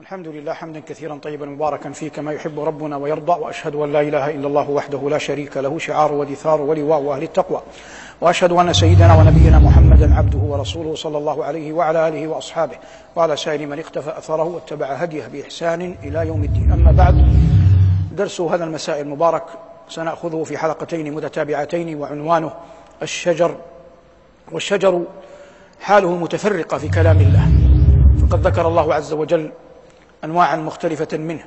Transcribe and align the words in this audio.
الحمد 0.00 0.28
لله 0.28 0.52
حمدا 0.52 0.80
كثيرا 0.80 1.18
طيبا 1.22 1.46
مباركا 1.46 1.90
فيه 1.90 2.08
كما 2.08 2.32
يحب 2.32 2.60
ربنا 2.60 2.96
ويرضى 2.96 3.32
وأشهد 3.32 3.74
أن 3.74 3.92
لا 3.92 4.00
إله 4.00 4.30
إلا 4.30 4.46
الله 4.46 4.70
وحده 4.70 5.08
لا 5.10 5.18
شريك 5.18 5.56
له 5.56 5.78
شعار 5.78 6.12
ودثار 6.12 6.60
ولواء 6.60 7.12
أهل 7.12 7.22
التقوى. 7.22 7.62
وأشهد 8.20 8.52
أن 8.52 8.72
سيدنا 8.72 9.18
ونبينا 9.18 9.58
محمدا 9.58 10.14
عبده 10.14 10.38
ورسوله 10.38 10.94
صلى 10.94 11.18
الله 11.18 11.44
عليه 11.44 11.72
وعلى 11.72 12.08
آله 12.08 12.28
وأصحابه 12.28 12.76
وعلى 13.16 13.36
سائر 13.36 13.66
من 13.66 13.78
اقتفى 13.78 14.18
أثره 14.18 14.42
واتبع 14.42 14.86
هديه 14.86 15.26
بإحسان 15.26 15.94
إلى 16.02 16.26
يوم 16.26 16.44
الدين. 16.44 16.72
أما 16.72 16.92
بعد 16.92 17.14
درس 18.16 18.40
هذا 18.40 18.64
المساء 18.64 19.00
المبارك 19.00 19.44
سنأخذه 19.88 20.42
في 20.44 20.58
حلقتين 20.58 21.14
متتابعتين 21.14 22.00
وعنوانه 22.00 22.50
الشجر 23.02 23.56
والشجر 24.52 25.02
حاله 25.80 26.16
متفرقة 26.16 26.78
في 26.78 26.88
كلام 26.88 27.16
الله. 27.16 27.46
فقد 28.20 28.46
ذكر 28.46 28.68
الله 28.68 28.94
عز 28.94 29.12
وجل 29.12 29.50
انواعا 30.24 30.56
مختلفة 30.56 31.18
منه. 31.18 31.44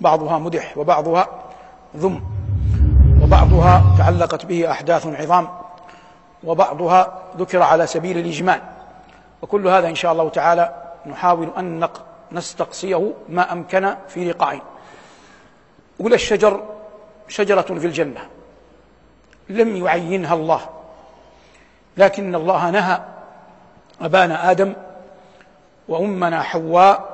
بعضها 0.00 0.38
مدح 0.38 0.78
وبعضها 0.78 1.28
ذم. 1.96 2.22
وبعضها 3.22 3.84
تعلقت 3.98 4.46
به 4.46 4.70
أحداث 4.70 5.06
عظام. 5.06 5.48
وبعضها 6.44 7.12
ذكر 7.38 7.62
على 7.62 7.86
سبيل 7.86 8.18
الإجمال. 8.18 8.60
وكل 9.42 9.68
هذا 9.68 9.88
إن 9.88 9.94
شاء 9.94 10.12
الله 10.12 10.28
تعالى 10.28 10.74
نحاول 11.06 11.50
أن 11.58 11.88
نستقصيه 12.32 13.12
ما 13.28 13.52
أمكن 13.52 13.94
في 14.08 14.30
لقاءين 14.30 14.60
اولى 16.00 16.14
الشجر 16.14 16.62
شجرة 17.28 17.60
في 17.62 17.86
الجنة. 17.86 18.20
لم 19.48 19.76
يعينها 19.76 20.34
الله. 20.34 20.60
لكن 21.96 22.34
الله 22.34 22.70
نهى 22.70 23.00
أبانا 24.00 24.50
آدم 24.50 24.72
وأمنا 25.88 26.42
حواء 26.42 27.11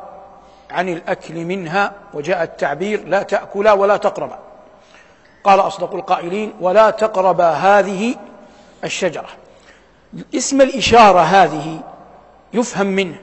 عن 0.71 0.89
الأكل 0.89 1.35
منها 1.45 1.93
وجاء 2.15 2.43
التعبير 2.43 3.05
لا 3.09 3.23
تأكلا 3.23 3.73
ولا 3.73 3.97
تقربا. 3.97 4.39
قال 5.45 5.61
أصدق 5.61 5.95
القائلين 5.95 6.53
ولا 6.61 6.91
تقربا 6.91 7.51
هذه 7.51 8.15
الشجرة. 8.85 9.29
اسم 10.35 10.61
الإشارة 10.61 11.21
هذه 11.21 11.81
يفهم 12.53 12.87
منه 12.87 13.21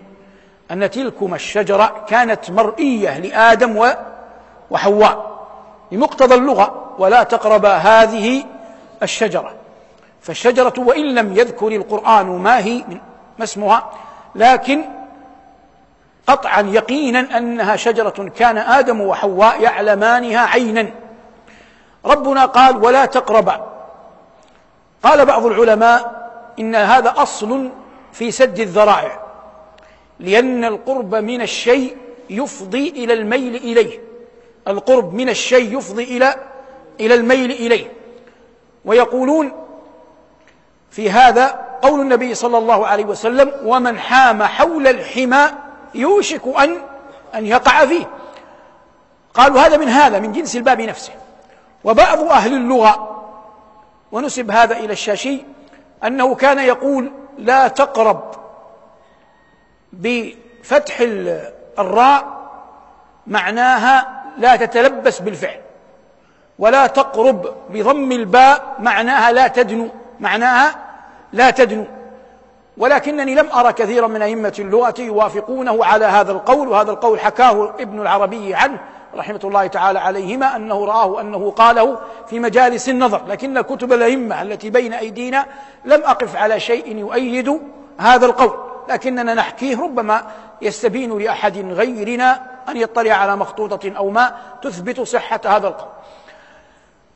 أن 0.71 0.89
تلكما 0.89 1.35
الشجرة 1.35 2.05
كانت 2.07 2.51
مرئية 2.51 3.19
لآدم 3.19 3.91
وحواء 4.71 5.47
بمقتضى 5.91 6.35
اللغة 6.35 6.95
ولا 6.99 7.23
تقربا 7.23 7.73
هذه 7.73 8.43
الشجرة. 9.03 9.53
فالشجرة 10.21 10.73
وإن 10.77 11.15
لم 11.15 11.37
يذكر 11.37 11.67
القرآن 11.67 12.25
ما 12.25 12.59
هي 12.59 12.83
ما 13.37 13.43
اسمها 13.43 13.91
لكن 14.35 14.81
قطعا 16.27 16.61
يقينا 16.61 17.37
أنها 17.37 17.75
شجرة 17.75 18.31
كان 18.35 18.57
آدم 18.57 19.01
وحواء 19.01 19.61
يعلمانها 19.61 20.39
عينا. 20.39 20.91
ربنا 22.05 22.45
قال 22.45 22.85
ولا 22.85 23.05
تقربا. 23.05 23.71
قال 25.03 25.25
بعض 25.25 25.45
العلماء 25.45 26.29
إن 26.59 26.75
هذا 26.75 27.13
أصل 27.17 27.69
في 28.13 28.31
سد 28.31 28.59
الذرائع 28.59 29.19
لأن 30.19 30.65
القرب 30.65 31.15
من 31.15 31.41
الشيء 31.41 31.97
يفضي 32.29 32.89
إلى 32.89 33.13
الميل 33.13 33.55
إليه. 33.55 33.99
القرب 34.67 35.13
من 35.13 35.29
الشيء 35.29 35.77
يفضي 35.77 36.03
إلى 36.03 36.35
إلى 36.99 37.13
الميل 37.13 37.51
إليه. 37.51 37.91
ويقولون 38.85 39.51
في 40.91 41.11
هذا 41.11 41.65
قول 41.81 42.01
النبي 42.01 42.35
صلى 42.35 42.57
الله 42.57 42.87
عليه 42.87 43.05
وسلم 43.05 43.51
ومن 43.63 43.99
حام 43.99 44.43
حول 44.43 44.87
الحمى 44.87 45.64
يوشك 45.95 46.41
أن 46.59 46.81
أن 47.35 47.45
يقع 47.45 47.85
فيه. 47.85 48.05
قالوا 49.33 49.61
هذا 49.61 49.77
من 49.77 49.89
هذا 49.89 50.19
من 50.19 50.31
جنس 50.31 50.55
الباب 50.55 50.81
نفسه. 50.81 51.13
وبعض 51.83 52.19
أهل 52.19 52.53
اللغة 52.53 53.21
ونسب 54.11 54.51
هذا 54.51 54.77
إلى 54.77 54.93
الشاشي 54.93 55.43
أنه 56.03 56.35
كان 56.35 56.59
يقول 56.59 57.11
لا 57.37 57.67
تقرب 57.67 58.35
بفتح 59.93 60.99
الراء 61.79 62.35
معناها 63.27 64.23
لا 64.37 64.55
تتلبس 64.55 65.19
بالفعل. 65.19 65.61
ولا 66.59 66.87
تقرب 66.87 67.55
بضم 67.69 68.11
الباء 68.11 68.75
معناها 68.79 69.31
لا 69.31 69.47
تدنو 69.47 69.89
معناها 70.19 70.75
لا 71.33 71.49
تدنو. 71.49 71.85
ولكنني 72.77 73.35
لم 73.35 73.49
أرى 73.49 73.73
كثيرا 73.73 74.07
من 74.07 74.21
أئمة 74.21 74.53
اللغة 74.59 74.93
يوافقونه 74.99 75.85
على 75.85 76.05
هذا 76.05 76.31
القول 76.31 76.67
وهذا 76.67 76.91
القول 76.91 77.19
حكاه 77.19 77.73
ابن 77.79 78.01
العربي 78.01 78.55
عنه 78.55 78.79
رحمة 79.15 79.39
الله 79.43 79.67
تعالى 79.67 79.99
عليهما 79.99 80.55
أنه 80.55 80.85
رآه 80.85 81.21
أنه 81.21 81.51
قاله 81.51 81.99
في 82.29 82.39
مجالس 82.39 82.89
النظر 82.89 83.21
لكن 83.27 83.61
كتب 83.61 83.93
الأئمة 83.93 84.41
التي 84.41 84.69
بين 84.69 84.93
أيدينا 84.93 85.45
لم 85.85 86.01
أقف 86.03 86.35
على 86.35 86.59
شيء 86.59 86.97
يؤيد 86.97 87.61
هذا 87.97 88.25
القول 88.25 88.57
لكننا 88.89 89.33
نحكيه 89.33 89.81
ربما 89.81 90.23
يستبين 90.61 91.17
لأحد 91.17 91.57
غيرنا 91.57 92.41
أن 92.69 92.77
يطلع 92.77 93.13
على 93.13 93.35
مخطوطة 93.35 93.91
أو 93.97 94.09
ما 94.09 94.35
تثبت 94.61 95.01
صحة 95.01 95.41
هذا 95.45 95.67
القول. 95.67 95.87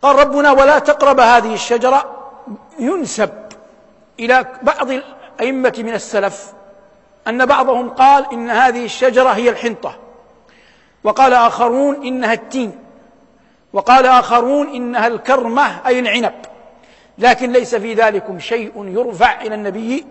قال 0.01 0.15
ربنا 0.15 0.51
ولا 0.51 0.79
تقرب 0.79 1.19
هذه 1.19 1.53
الشجرة 1.53 2.05
ينسب 2.79 3.29
إلى 4.19 4.45
بعض 4.61 4.87
أئمة 5.41 5.73
من 5.77 5.93
السلف 5.93 6.53
أن 7.27 7.45
بعضهم 7.45 7.89
قال 7.89 8.25
إن 8.33 8.49
هذه 8.49 8.85
الشجرة 8.85 9.29
هي 9.29 9.49
الحنطة 9.49 9.95
وقال 11.03 11.33
آخرون 11.33 12.05
إنها 12.05 12.33
التين 12.33 12.75
وقال 13.73 14.05
آخرون 14.05 14.67
إنها 14.67 15.07
الكرمة 15.07 15.87
أي 15.87 15.99
العنب 15.99 16.33
لكن 17.17 17.51
ليس 17.51 17.75
في 17.75 17.93
ذلكم 17.93 18.39
شيء 18.39 18.71
يرفع 18.87 19.41
إلى 19.41 19.55
النبي 19.55 20.05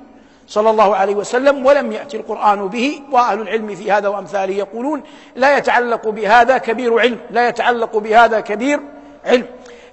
صلى 0.47 0.71
الله 0.71 0.97
عليه 0.97 1.15
وسلم 1.15 1.67
ولم 1.67 1.93
يأتي 1.93 2.17
القرآن 2.17 2.69
به 2.69 3.03
وأهل 3.13 3.41
العلم 3.41 3.75
في 3.75 3.93
هذا 3.93 4.09
وأمثاله 4.09 4.55
يقولون 4.55 5.03
لا 5.37 5.57
يتعلق 5.57 6.09
بهذا 6.09 6.59
كبير 6.59 6.99
علم 6.99 7.19
لا 7.31 7.49
يتعلق 7.49 7.97
بهذا 7.97 8.41
كبير 8.41 8.81
علم 9.27 9.47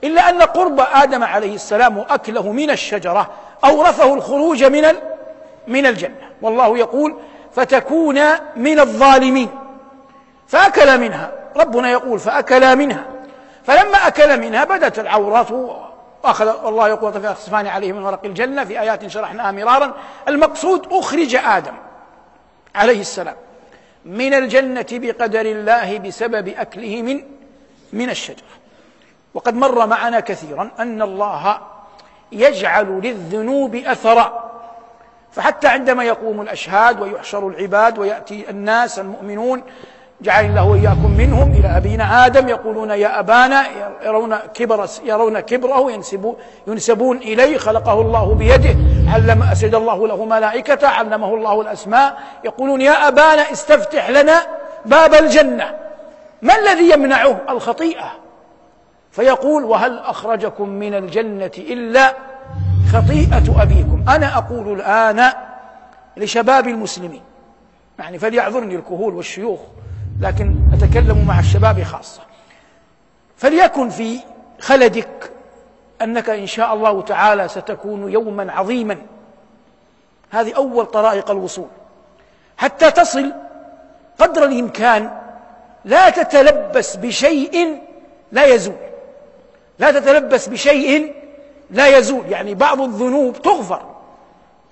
إلا 0.03 0.29
أن 0.29 0.41
قرب 0.41 0.79
آدم 0.93 1.23
عليه 1.23 1.55
السلام 1.55 1.97
وأكله 1.97 2.51
من 2.51 2.69
الشجرة 2.69 3.31
أورثه 3.65 4.13
الخروج 4.13 4.63
من 4.63 4.85
من 5.67 5.85
الجنة. 5.85 6.29
والله 6.41 6.77
يقول 6.77 7.15
فتكون 7.51 8.21
من 8.55 8.79
الظالمين. 8.79 9.49
فأكل 10.47 10.99
منها. 10.99 11.31
ربنا 11.55 11.91
يقول 11.91 12.19
فأكلا 12.19 12.75
منها. 12.75 13.05
فلما 13.63 14.07
أكل 14.07 14.39
منها 14.39 14.63
بدت 14.63 14.99
العورات 14.99 15.51
وأخذ 15.51 16.65
الله 16.67 16.87
يقول 16.87 17.21
فيخسفان 17.21 17.67
عليه 17.67 17.93
من 17.93 18.03
ورق 18.03 18.25
الجنة 18.25 18.63
في 18.63 18.81
آيات 18.81 19.07
شرحناها 19.07 19.51
مرارا. 19.51 19.93
المقصود 20.27 20.87
أخرج 20.91 21.35
آدم 21.35 21.73
عليه 22.75 23.01
السلام 23.01 23.35
من 24.05 24.33
الجنة 24.33 24.85
بقدر 24.91 25.41
الله 25.41 25.97
بسبب 25.97 26.47
أكله 26.47 27.01
من 27.01 27.23
من 27.93 28.09
الشجرة. 28.09 28.55
وقد 29.33 29.55
مر 29.55 29.85
معنا 29.85 30.19
كثيرا 30.19 30.71
أن 30.79 31.01
الله 31.01 31.57
يجعل 32.31 33.01
للذنوب 33.03 33.75
أثرا. 33.75 34.44
فحتى 35.35 35.67
عندما 35.67 36.03
يقوم 36.03 36.41
الأشهاد 36.41 37.01
ويحشر 37.01 37.47
العباد 37.47 37.97
ويأتي 37.99 38.49
الناس 38.49 38.99
المؤمنون 38.99 39.63
جعل 40.21 40.45
الله 40.45 40.67
وإياكم 40.67 41.17
منهم 41.17 41.51
إلى 41.51 41.77
أبينا 41.77 42.25
آدم 42.25 42.49
يقولون 42.49 42.89
يا 42.89 43.19
أبانا 43.19 43.65
يرون 44.05 44.35
كبر 44.53 44.87
يرون 45.03 45.39
كبره 45.39 45.91
ينسبون, 45.91 46.35
ينسبون 46.67 47.17
إليه 47.17 47.57
خلقه 47.57 48.01
الله 48.01 48.33
بيده 48.33 48.75
علم 49.07 49.43
أسد 49.43 49.75
الله 49.75 50.07
له 50.07 50.25
ملائكة 50.25 50.87
علمه 50.87 51.33
الله 51.35 51.61
الأسماء 51.61 52.17
يقولون 52.43 52.81
يا 52.81 53.07
أبانا 53.07 53.51
استفتح 53.51 54.09
لنا 54.09 54.41
باب 54.85 55.13
الجنة. 55.13 55.75
ما 56.41 56.55
الذي 56.55 56.89
يمنعه؟ 56.89 57.41
الخطيئة. 57.49 58.11
فيقول 59.11 59.63
وهل 59.63 59.99
أخرجكم 59.99 60.69
من 60.69 60.93
الجنة 60.93 61.51
إلا 61.57 62.13
خطيئة 62.93 63.61
أبيكم. 63.61 64.03
أنا 64.09 64.37
أقول 64.37 64.79
الآن 64.79 65.31
لشباب 66.17 66.67
المسلمين 66.67 67.21
يعني 67.99 68.19
فليعذرني 68.19 68.75
الكهول 68.75 69.13
والشيوخ 69.13 69.59
لكن 70.21 70.55
أتكلم 70.73 71.25
مع 71.27 71.39
الشباب 71.39 71.83
خاصة. 71.83 72.21
فليكن 73.37 73.89
في 73.89 74.19
خلدك 74.59 75.31
أنك 76.01 76.29
إن 76.29 76.47
شاء 76.47 76.73
الله 76.73 77.01
تعالى 77.01 77.47
ستكون 77.47 78.11
يوما 78.11 78.51
عظيما. 78.53 78.97
هذه 80.29 80.53
أول 80.55 80.85
طرائق 80.85 81.31
الوصول. 81.31 81.67
حتى 82.57 82.91
تصل 82.91 83.33
قدر 84.19 84.43
الإمكان 84.43 85.11
لا 85.85 86.09
تتلبس 86.09 86.95
بشيء 86.95 87.81
لا 88.31 88.45
يزول. 88.45 88.75
لا 89.79 89.91
تتلبس 89.91 90.47
بشيء 90.47 91.13
لا 91.71 91.97
يزول. 91.97 92.23
يعني 92.29 92.55
بعض 92.55 92.81
الذنوب 92.81 93.41
تغفر. 93.41 93.81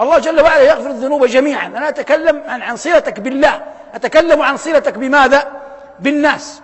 الله 0.01 0.19
جل 0.19 0.42
وعلا 0.42 0.62
يغفر 0.62 0.90
الذنوب 0.90 1.25
جميعا. 1.25 1.68
أنا 1.68 1.90
أتكلم 1.90 2.44
عن 2.48 2.62
عن 2.62 2.75
صلتك 2.75 3.19
بالله. 3.19 3.62
أتكلم 3.94 4.42
عن 4.42 4.57
صلتك 4.57 4.98
بماذا؟ 4.98 5.51
بالناس. 6.00 6.62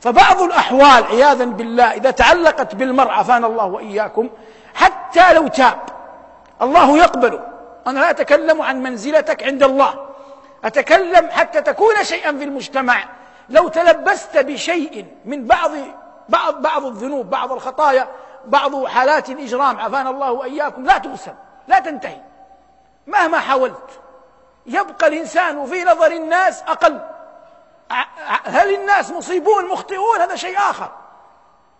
فبعض 0.00 0.42
الأحوال 0.42 1.04
عياذا 1.04 1.44
بالله 1.44 1.92
إذا 1.92 2.10
تعلقت 2.10 2.74
بالمرء 2.74 3.10
عافانا 3.10 3.46
الله 3.46 3.64
وإياكم 3.64 4.28
حتى 4.74 5.32
لو 5.32 5.48
تاب 5.48 5.78
الله 6.62 6.98
يقبله 6.98 7.40
أنا 7.86 8.00
لا 8.00 8.10
أتكلم 8.10 8.62
عن 8.62 8.82
منزلتك 8.82 9.42
عند 9.42 9.62
الله. 9.62 9.94
أتكلم 10.64 11.28
حتى 11.30 11.60
تكون 11.60 11.94
شيئا 12.02 12.32
في 12.32 12.44
المجتمع. 12.44 13.04
لو 13.50 13.68
تلبست 13.68 14.36
بشيء 14.36 15.06
من 15.24 15.46
بعض 15.46 15.70
بعض 16.28 16.62
بعض 16.62 16.84
الذنوب 16.84 17.30
بعض 17.30 17.52
الخطايا 17.52 18.08
بعض 18.44 18.86
حالات 18.86 19.30
الإجرام 19.30 19.80
عافانا 19.80 20.10
الله 20.10 20.32
وإياكم 20.32 20.84
لا 20.84 20.98
تغسل 20.98 21.34
لا 21.68 21.78
تنتهي. 21.78 22.20
مهما 23.06 23.38
حاولت 23.38 24.00
يبقى 24.66 25.06
الإنسان 25.06 25.66
في 25.66 25.84
نظر 25.84 26.12
الناس 26.12 26.62
أقل. 26.62 27.00
هل 28.44 28.74
الناس 28.74 29.10
مصيبون 29.10 29.68
مخطئون؟ 29.68 30.20
هذا 30.20 30.36
شيء 30.36 30.58
آخر. 30.58 30.90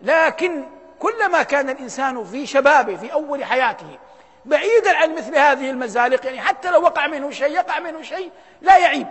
لكن 0.00 0.64
كلما 0.98 1.42
كان 1.42 1.70
الإنسان 1.70 2.24
في 2.24 2.46
شبابه 2.46 2.96
في 2.96 3.12
أول 3.12 3.44
حياته 3.44 3.98
بعيدا 4.44 4.96
عن 4.96 5.14
مثل 5.14 5.36
هذه 5.38 5.70
المزالق 5.70 6.26
يعني 6.26 6.40
حتى 6.40 6.70
لو 6.70 6.82
وقع 6.82 7.06
منه 7.06 7.30
شيء 7.30 7.52
يقع 7.52 7.78
منه 7.78 8.02
شيء 8.02 8.30
لا 8.60 8.76
يعيب. 8.76 9.08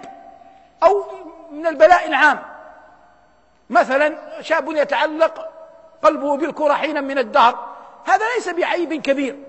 أو 0.83 1.05
من 1.51 1.67
البلاء 1.67 2.07
العام. 2.07 2.43
مثلا 3.69 4.41
شاب 4.41 4.71
يتعلق 4.71 5.46
قلبه 6.03 6.37
بالكرة 6.37 6.73
حينا 6.73 7.01
من 7.01 7.17
الدهر. 7.17 7.65
هذا 8.05 8.25
ليس 8.35 8.49
بعيب 8.49 8.93
كبير. 8.93 9.43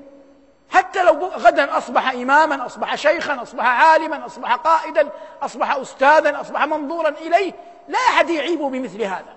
حتى 0.70 1.02
لو 1.02 1.12
غدا 1.26 1.78
أصبح 1.78 2.12
إماما 2.12 2.66
أصبح 2.66 2.94
شيخا 2.94 3.42
أصبح 3.42 3.64
عالما 3.64 4.26
أصبح 4.26 4.54
قائدا 4.54 5.08
أصبح 5.42 5.76
أستاذا 5.76 6.40
أصبح 6.40 6.64
منظورا 6.64 7.08
إليه 7.08 7.52
لا 7.88 7.98
أحد 7.98 8.30
يعيب 8.30 8.58
بمثل 8.58 9.02
هذا. 9.02 9.36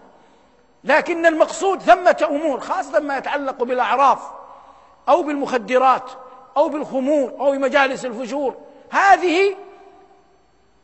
لكن 0.84 1.26
المقصود 1.26 1.82
ثمة 1.82 2.28
أمور 2.30 2.60
خاصة 2.60 3.00
ما 3.00 3.18
يتعلق 3.18 3.64
بالأعراف 3.64 4.20
أو 5.10 5.24
بالمخدرات 5.24 6.12
أو 6.58 6.70
بالخمور 6.70 7.32
أو 7.40 7.52
بمجالس 7.52 8.06
الفجور. 8.06 8.56
هذه 8.90 9.56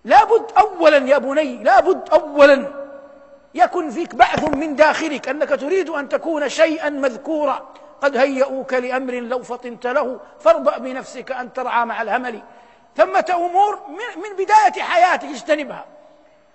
لابد 0.06 0.51
أولا 0.57 0.97
يا 0.97 1.18
بني 1.18 1.63
لابد 1.63 2.09
أولا 2.09 2.76
يكن 3.57 3.89
فيك 3.89 4.15
بعث 4.15 4.44
من 4.44 4.75
داخلك 4.75 5.30
أنك 5.30 5.50
تريد 5.50 5.89
أن 5.89 6.09
تكون 6.09 6.50
شيئا 6.50 6.89
مذكورا. 6.89 7.74
قد 8.01 8.18
هيئوك 8.18 8.74
لأمر 8.74 9.13
لو 9.13 9.44
فطنت 9.44 9.88
له 9.88 10.19
فارضأ 10.39 10.77
بنفسك 10.77 11.31
أن 11.31 11.54
ترعى 11.54 11.86
مع 11.86 12.01
الهمل. 12.01 12.42
ثمة 12.98 13.25
أمور 13.33 13.80
من 14.15 14.36
بداية 14.38 14.83
حياتك 14.83 15.27
اجتنبها. 15.27 15.86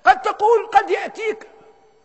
قد 0.04 0.22
تقول 0.22 0.66
قد 0.66 0.90
يأتيك 0.90 1.46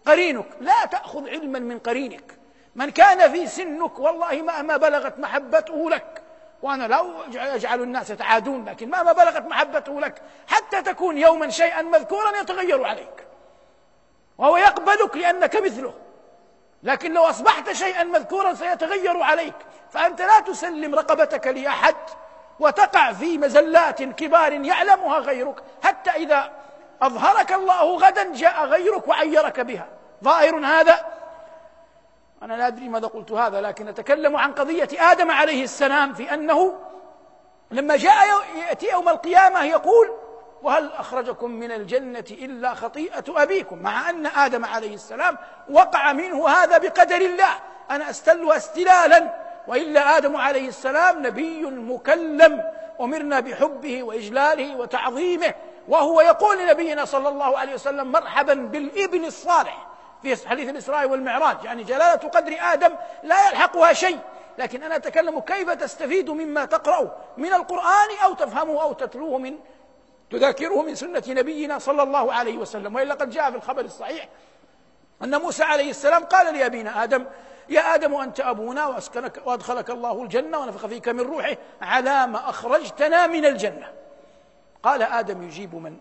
قرينك. 0.06 0.46
لا 0.62 0.86
تأخذ 0.86 1.30
علما 1.30 1.60
من 1.60 1.80
قرينك. 1.80 2.38
من 2.76 2.90
كان 2.90 3.32
في 3.32 3.48
سنك 3.48 4.00
والله 4.00 4.42
مهما 4.42 4.78
بلغت 4.78 5.20
محبته 5.20 5.90
لك. 5.90 6.22
وأنا 6.62 6.88
لا 6.88 7.02
أجعل 7.56 7.82
الناس 7.82 8.10
يتعادون 8.10 8.66
لكن 8.66 8.90
مهما 8.90 9.12
بلغت 9.12 9.46
محبته 9.46 10.02
لك 10.02 10.22
حتى 10.48 10.82
تكون 10.82 11.18
يوما 11.18 11.50
شيئا 11.50 11.82
مذكورا 11.82 12.42
يتغير 12.42 12.84
عليك. 12.84 13.27
وهو 14.38 14.58
يقبلك 14.58 15.18
لأنك 15.18 15.56
مثله. 15.56 15.94
لكن 16.84 17.14
لو 17.14 17.24
أصبحت 17.24 17.72
شيئا 17.72 18.04
مذكورا 18.04 18.54
سيتغير 18.54 19.22
عليك. 19.22 19.56
فأنت 19.92 20.22
لا 20.22 20.40
تسلم 20.40 20.96
رقبتك 20.96 21.48
لأحد 21.48 21.96
وتقع 22.60 23.14
في 23.14 23.38
مزلات 23.38 24.04
كبار 24.04 24.54
يعلمها 24.54 25.20
غيرك. 25.20 25.64
حتى 25.84 26.10
إذا 26.10 26.52
أظهرك 27.02 27.54
الله 27.54 27.96
غدا 27.96 28.34
جاء 28.34 28.66
غيرك 28.66 29.08
وعيرك 29.08 29.60
بها. 29.60 29.88
ظاهر 30.24 30.66
هذا؟ 30.66 31.06
أنا 32.44 32.54
لا 32.54 32.68
أدري 32.68 32.90
ماذا 32.90 33.08
قلت 33.08 33.32
هذا 33.32 33.62
لكن 33.62 33.88
أتكلم 33.88 34.38
عن 34.38 34.54
قضية 34.54 34.88
آدم 35.12 35.32
عليه 35.32 35.64
السلام 35.64 36.14
في 36.14 36.34
أنه 36.34 36.80
لما 37.72 37.96
جاء 37.96 38.44
يأتي 38.56 38.90
يوم 38.90 39.10
القيامة 39.10 39.64
يقول 39.64 40.12
وهل 40.64 40.92
أخرجكم 40.92 41.52
من 41.52 41.72
الجنة 41.72 42.26
إلا 42.32 42.74
خطيئة 42.74 43.24
أبيكم؟ 43.30 43.80
مع 43.82 44.10
أن 44.10 44.26
آدم 44.26 44.66
عليه 44.66 44.94
السلام 44.94 45.38
وقع 45.70 46.14
منه 46.14 46.50
هذا 46.50 46.78
بقدر 46.78 47.16
الله. 47.16 47.60
أنا 47.92 48.10
أستل 48.10 48.52
استلالا. 48.52 49.34
وإلا 49.68 50.18
آدم 50.18 50.36
عليه 50.36 50.68
السلام 50.68 51.26
نبي 51.26 51.66
مكلم. 51.66 52.64
أمرنا 53.02 53.40
بحبه 53.40 54.04
وإجلاله 54.04 54.76
وتعظيمه. 54.76 55.54
وهو 55.88 56.22
يقول 56.22 56.58
لنبينا 56.58 57.06
صلى 57.06 57.30
الله 57.30 57.58
عليه 57.58 57.74
وسلم 57.74 58.12
مرحبا 58.12 58.54
بالابن 58.54 59.26
الصالح. 59.26 59.88
في 60.22 60.48
حديث 60.50 60.70
الإسراء 60.70 61.10
والمعراج. 61.10 61.64
يعني 61.64 61.84
جلالة 61.84 62.30
قدر 62.30 62.56
آدم 62.60 62.96
لا 63.24 63.50
يلحقها 63.50 63.94
شيء. 63.94 64.20
لكن 64.58 64.84
أنا 64.84 64.96
أتكلم 64.96 65.40
كيف 65.40 65.70
تستفيد 65.70 66.30
مما 66.30 66.66
تقرأه؟ 66.66 67.12
من 67.38 67.54
القرآن 67.54 68.10
أو 68.24 68.34
تفهمه 68.34 68.82
أو 68.82 68.94
تتلوه 68.94 69.38
من 69.38 69.58
تذاكره 70.30 70.82
من 70.82 70.96
سنة 70.96 71.24
نبينا 71.28 71.80
صلى 71.80 72.04
الله 72.04 72.34
عليه 72.34 72.58
وسلم 72.58 72.96
وإلا 72.96 73.14
قد 73.14 73.30
جاء 73.30 73.52
في 73.52 73.58
الخبر 73.58 73.86
الصحيح 73.86 74.30
أن 75.24 75.42
موسى 75.42 75.64
عليه 75.64 75.90
السلام 75.90 76.24
قال 76.24 76.54
لأبينا 76.54 77.04
آدم 77.04 77.26
يا 77.70 77.96
آدم 77.96 78.16
أنت 78.16 78.40
أبونا 78.40 78.88
وأسكنك 78.88 79.42
وأدخلك 79.46 79.90
الله 79.90 80.24
الجنة 80.24 80.58
ونفخ 80.58 80.86
فيك 80.86 81.08
من 81.10 81.20
روحه 81.20 81.58
على 81.82 82.28
ما 82.28 82.50
أخرجتنا 82.50 83.28
من 83.28 83.46
الجنة. 83.46 83.94
قال 84.84 85.02
آدم 85.02 85.44
يجيب 85.44 85.76
من؟ 85.76 85.98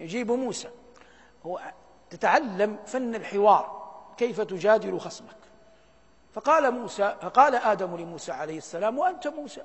يجيب 0.00 0.30
موسى. 0.30 0.68
هو 1.46 1.60
تتعلم 2.10 2.78
فن 2.86 3.14
الحوار 3.14 3.86
كيف 4.16 4.40
تجادل 4.40 5.00
خصمك. 5.00 5.36
فقال 6.34 6.70
موسى 6.70 7.16
فقال 7.22 7.54
آدم 7.54 7.96
لموسى 7.96 8.32
عليه 8.32 8.58
السلام 8.58 8.98
وأنت 8.98 9.28
موسى. 9.28 9.62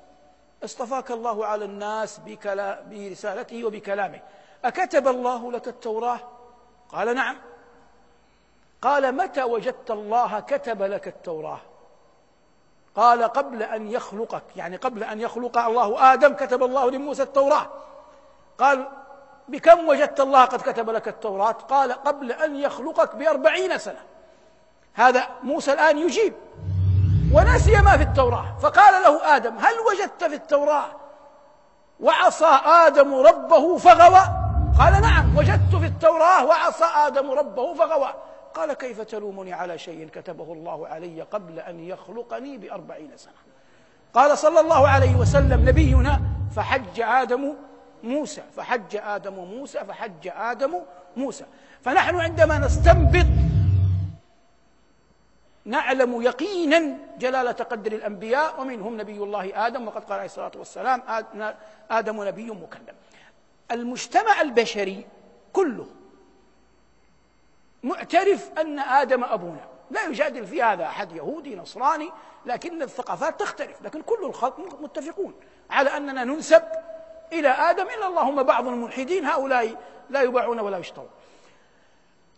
اصطفاك 0.64 1.10
الله 1.10 1.46
على 1.46 1.64
الناس 1.64 2.20
برسالته 2.90 3.64
وبكلامه. 3.64 4.20
أكتب 4.64 5.08
الله 5.08 5.52
لك 5.52 5.68
التوراة؟ 5.68 6.20
قال 6.88 7.14
نعم. 7.14 7.36
قال 8.82 9.14
متى 9.14 9.42
وجدت 9.42 9.90
الله 9.90 10.40
كتب 10.40 10.82
لك 10.82 11.08
التوراة؟ 11.08 11.60
قال 12.96 13.22
قبل 13.22 13.62
أن 13.62 13.90
يخلقك 13.90 14.42
يعني 14.56 14.76
قبل 14.76 15.04
أن 15.04 15.20
يخلق 15.20 15.58
الله 15.58 16.12
آدم 16.12 16.34
كتب 16.34 16.62
الله 16.62 16.90
لموسى 16.90 17.22
التوراة. 17.22 17.70
قال 18.58 18.88
بكم 19.48 19.88
وجدت 19.88 20.20
الله 20.20 20.44
قد 20.44 20.60
كتب 20.60 20.90
لك 20.90 21.08
التوراة؟ 21.08 21.52
قال 21.52 21.92
قبل 21.92 22.32
أن 22.32 22.56
يخلقك 22.56 23.16
بأربعين 23.16 23.78
سنة. 23.78 24.00
هذا 24.94 25.28
موسى 25.42 25.72
الآن 25.72 25.98
يجيب. 25.98 26.34
ونسي 27.34 27.76
ما 27.76 27.96
في 27.96 28.02
التوراة. 28.02 28.56
فقال 28.62 29.02
له 29.02 29.36
آدم 29.36 29.58
هل 29.58 29.74
وجدت 29.90 30.24
في 30.24 30.34
التوراة؟ 30.34 30.86
وعصى 32.00 32.58
آدم 32.64 33.14
ربه 33.14 33.76
فغوى. 33.76 34.22
قال 34.78 35.02
نعم 35.02 35.36
وجدت 35.36 35.76
في 35.80 35.86
التوراة 35.86 36.44
وعصى 36.44 36.84
آدم 36.84 37.30
ربه 37.30 37.74
فغوى. 37.74 38.14
قال 38.54 38.72
كيف 38.72 39.00
تلومني 39.00 39.52
على 39.52 39.78
شيء 39.78 40.08
كتبه 40.08 40.52
الله 40.52 40.88
علي 40.88 41.22
قبل 41.22 41.58
أن 41.58 41.80
يخلقني 41.80 42.58
بأربعين 42.58 43.16
سنة؟ 43.16 43.32
قال 44.14 44.38
صلى 44.38 44.60
الله 44.60 44.88
عليه 44.88 45.16
وسلم 45.16 45.68
نبينا 45.68 46.20
فحج 46.56 47.00
آدم 47.00 47.54
موسى 48.02 48.42
فحج 48.56 48.96
آدم 48.96 49.34
موسى 49.34 49.78
فحج 49.78 50.28
آدم 50.36 50.72
موسى. 51.16 51.44
فنحن 51.82 52.16
عندما 52.16 52.58
نستنبط 52.58 53.26
نعلم 55.64 56.22
يقينا 56.22 56.98
جلالة 57.18 57.52
قدر 57.52 57.92
الأنبياء 57.92 58.60
ومنهم 58.60 59.00
نبي 59.00 59.16
الله 59.16 59.66
آدم 59.66 59.88
وقد 59.88 60.04
قال 60.04 60.12
عليه 60.12 60.24
الصلاة 60.24 60.52
والسلام 60.56 61.02
آدم 61.90 62.24
نبي 62.24 62.50
مكلم. 62.50 62.94
المجتمع 63.70 64.40
البشري 64.40 65.06
كله 65.52 65.86
معترف 67.82 68.50
أن 68.58 68.78
آدم 68.78 69.24
أبونا. 69.24 69.68
لا 69.90 70.04
يجادل 70.04 70.46
في 70.46 70.62
هذا 70.62 70.84
أحد 70.84 71.12
يهودي 71.12 71.56
نصراني 71.56 72.10
لكن 72.46 72.82
الثقافات 72.82 73.40
تختلف. 73.40 73.82
لكن 73.82 74.02
كل 74.02 74.24
الخلق 74.24 74.80
متفقون 74.80 75.34
على 75.70 75.96
أننا 75.96 76.24
ننسب 76.24 76.62
إلى 77.32 77.48
آدم 77.48 77.86
إلا 77.86 78.06
اللهم 78.06 78.42
بعض 78.42 78.66
الملحدين 78.66 79.24
هؤلاء 79.24 79.76
لا 80.10 80.22
يباعون 80.22 80.60
ولا 80.60 80.78
يشترون. 80.78 81.10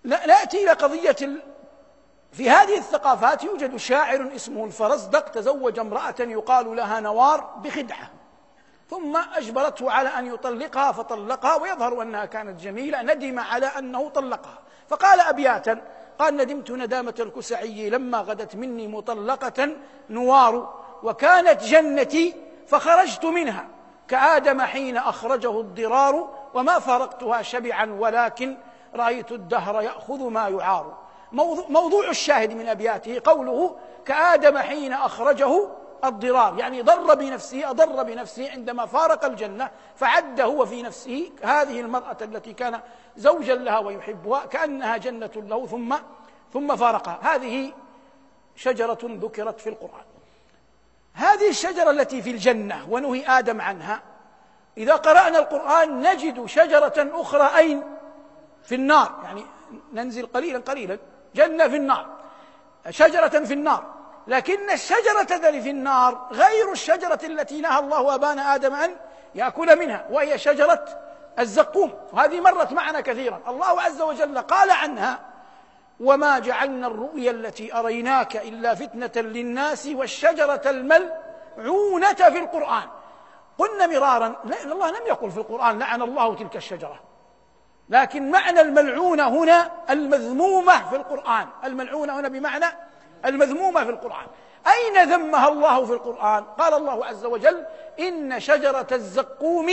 نأتي 0.04 0.62
إلى 0.64 0.72
قضية 0.72 1.16
في 2.36 2.50
هذه 2.50 2.78
الثقافات 2.78 3.44
يوجد 3.44 3.76
شاعر 3.76 4.30
اسمه 4.36 4.64
الفرزدق 4.64 5.28
تزوج 5.28 5.78
امرأة 5.78 6.14
يقال 6.20 6.76
لها 6.76 7.00
نوار 7.00 7.40
بخدعة 7.56 8.10
ثم 8.90 9.16
أجبرته 9.16 9.90
على 9.90 10.08
أن 10.08 10.26
يطلقها 10.26 10.92
فطلقها 10.92 11.54
ويظهر 11.54 12.02
أنها 12.02 12.24
كانت 12.24 12.60
جميلة 12.60 13.02
ندم 13.02 13.38
على 13.38 13.66
أنه 13.66 14.08
طلقها. 14.08 14.58
فقال 14.88 15.20
أبياتا 15.20 15.80
قال 16.18 16.36
ندمت 16.36 16.70
ندامة 16.70 17.14
الكسعي 17.20 17.90
لما 17.90 18.18
غدت 18.18 18.56
مني 18.56 18.88
مطلقة 18.88 19.76
نوار 20.10 20.74
وكانت 21.02 21.62
جنتي 21.62 22.34
فخرجت 22.66 23.24
منها. 23.24 23.66
كآدم 24.08 24.60
حين 24.60 24.96
أخرجه 24.96 25.60
الضرار 25.60 26.30
وما 26.54 26.78
فارقتها 26.78 27.42
شبعا 27.42 27.92
ولكن 27.92 28.56
رأيت 28.94 29.32
الدهر 29.32 29.82
يأخذ 29.82 30.28
ما 30.28 30.48
يعار. 30.48 31.03
موضوع, 31.68 32.10
الشاهد 32.10 32.52
من 32.52 32.68
أبياته 32.68 33.20
قوله 33.24 33.76
كآدم 34.04 34.58
حين 34.58 34.92
أخرجه 34.92 35.68
الضرار. 36.04 36.58
يعني 36.58 36.82
ضر 36.82 37.14
بنفسه 37.14 37.70
أضر 37.70 38.02
بنفسه 38.02 38.50
عندما 38.50 38.86
فارق 38.86 39.24
الجنة 39.24 39.70
فعد 39.96 40.40
هو 40.40 40.66
في 40.66 40.82
نفسه 40.82 41.30
هذه 41.42 41.80
المرأة 41.80 42.16
التي 42.22 42.52
كان 42.52 42.80
زوجا 43.16 43.54
لها 43.54 43.78
ويحبها 43.78 44.46
كأنها 44.46 44.96
جنة 44.96 45.30
له 45.36 45.66
ثم 45.66 45.94
ثم 46.52 46.76
فارقها. 46.76 47.18
هذه 47.22 47.72
شجرة 48.56 48.98
ذكرت 49.02 49.60
في 49.60 49.68
القرآن. 49.68 50.04
هذه 51.12 51.48
الشجرة 51.48 51.90
التي 51.90 52.22
في 52.22 52.30
الجنة 52.30 52.86
ونهي 52.90 53.26
آدم 53.26 53.60
عنها 53.60 54.02
إذا 54.76 54.94
قرأنا 54.94 55.38
القرآن 55.38 56.00
نجد 56.00 56.46
شجرة 56.46 56.94
أخرى 56.96 57.56
أين؟ 57.56 57.82
في 58.62 58.74
النار. 58.74 59.20
يعني 59.24 59.44
ننزل 59.92 60.26
قليلا 60.26 60.58
قليلا. 60.58 60.98
جنة 61.34 61.68
في 61.68 61.76
النار 61.76 62.06
شجرة 62.90 63.28
في 63.28 63.54
النار 63.54 63.94
لكن 64.26 64.70
الشجرة 64.70 65.20
التي 65.20 65.60
في 65.60 65.70
النار 65.70 66.28
غير 66.32 66.72
الشجرة 66.72 67.18
التي 67.24 67.60
نهى 67.60 67.78
الله 67.78 68.14
أبانا 68.14 68.54
آدم 68.54 68.74
أن 68.74 68.96
يأكل 69.34 69.78
منها 69.78 70.06
وهي 70.10 70.38
شجرة 70.38 70.84
الزقوم. 71.38 71.92
وهذه 72.12 72.40
مرت 72.40 72.72
معنا 72.72 73.00
كثيرا. 73.00 73.40
الله 73.48 73.82
عز 73.82 74.02
وجل 74.02 74.38
قال 74.38 74.70
عنها 74.70 75.20
وما 76.00 76.38
جعلنا 76.38 76.86
الرؤيا 76.86 77.30
التي 77.30 77.74
أريناك 77.74 78.36
إلا 78.36 78.74
فتنة 78.74 79.12
للناس 79.16 79.86
والشجرة 79.86 80.62
الملعونة 80.66 82.14
في 82.14 82.38
القرآن. 82.38 82.88
قلنا 83.58 83.86
مرارا 83.86 84.36
الله 84.64 84.90
لم 84.90 85.06
يقل 85.06 85.30
في 85.30 85.38
القرآن 85.38 85.78
لعن 85.78 86.02
الله 86.02 86.34
تلك 86.34 86.56
الشجرة. 86.56 87.00
لكن 87.88 88.30
معنى 88.30 88.60
الملعونة 88.60 89.28
هنا 89.28 89.70
المذمومة 89.90 90.88
في 90.88 90.96
القرآن. 90.96 91.46
الملعونة 91.64 92.20
هنا 92.20 92.28
بمعنى 92.28 92.66
المذمومة 93.24 93.84
في 93.84 93.90
القرآن. 93.90 94.26
أين 94.66 95.12
ذمها 95.12 95.48
الله 95.48 95.86
في 95.86 95.92
القرآن؟ 95.92 96.44
قال 96.44 96.74
الله 96.74 97.06
عز 97.06 97.24
وجل 97.24 97.64
إن 98.00 98.40
شجرة 98.40 98.86
الزقوم 98.92 99.72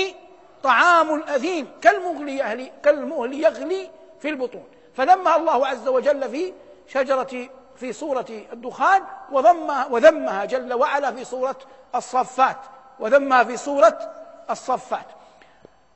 طعام 0.63 1.15
الأثيم 1.15 1.67
كالمغل 1.81 2.29
يهلي 2.29 2.71
كالمهل 2.83 3.33
يغلي 3.33 3.89
في 4.19 4.29
البطون. 4.29 4.65
فذمها 4.95 5.35
الله 5.35 5.67
عز 5.67 5.87
وجل 5.87 6.29
في 6.29 6.53
شجرة 6.87 7.49
في 7.75 7.93
سورة 7.93 8.25
الدخان 8.53 9.03
وذمها 9.31 9.85
وذمها 9.85 10.45
جل 10.45 10.73
وعلا 10.73 11.11
في 11.11 11.25
سورة 11.25 11.55
الصفات 11.95 12.57
وذمها 12.99 13.43
في 13.43 13.57
سورة 13.57 14.11
الصفات. 14.49 15.05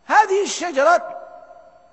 هذه 0.05 0.43
الشجرة 0.43 1.14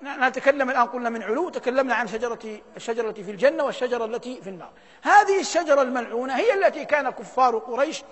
نتكلم 0.03 0.69
الآن 0.69 0.87
قلنا 0.87 1.09
من 1.09 1.23
علو 1.23 1.49
تكلمنا 1.49 1.95
عن 1.95 2.07
شجرة 2.07 2.39
الشجرة 2.77 3.11
في 3.11 3.31
الجنة 3.31 3.63
والشجرة 3.63 4.05
التي 4.05 4.41
في 4.41 4.49
النار. 4.49 4.69
هذه 5.01 5.39
الشجرة 5.39 5.81
الملعونة 5.81 6.35
هي 6.35 6.53
التي 6.53 6.85
كان 6.85 7.09
كفار 7.09 7.57
قريش 7.57 8.03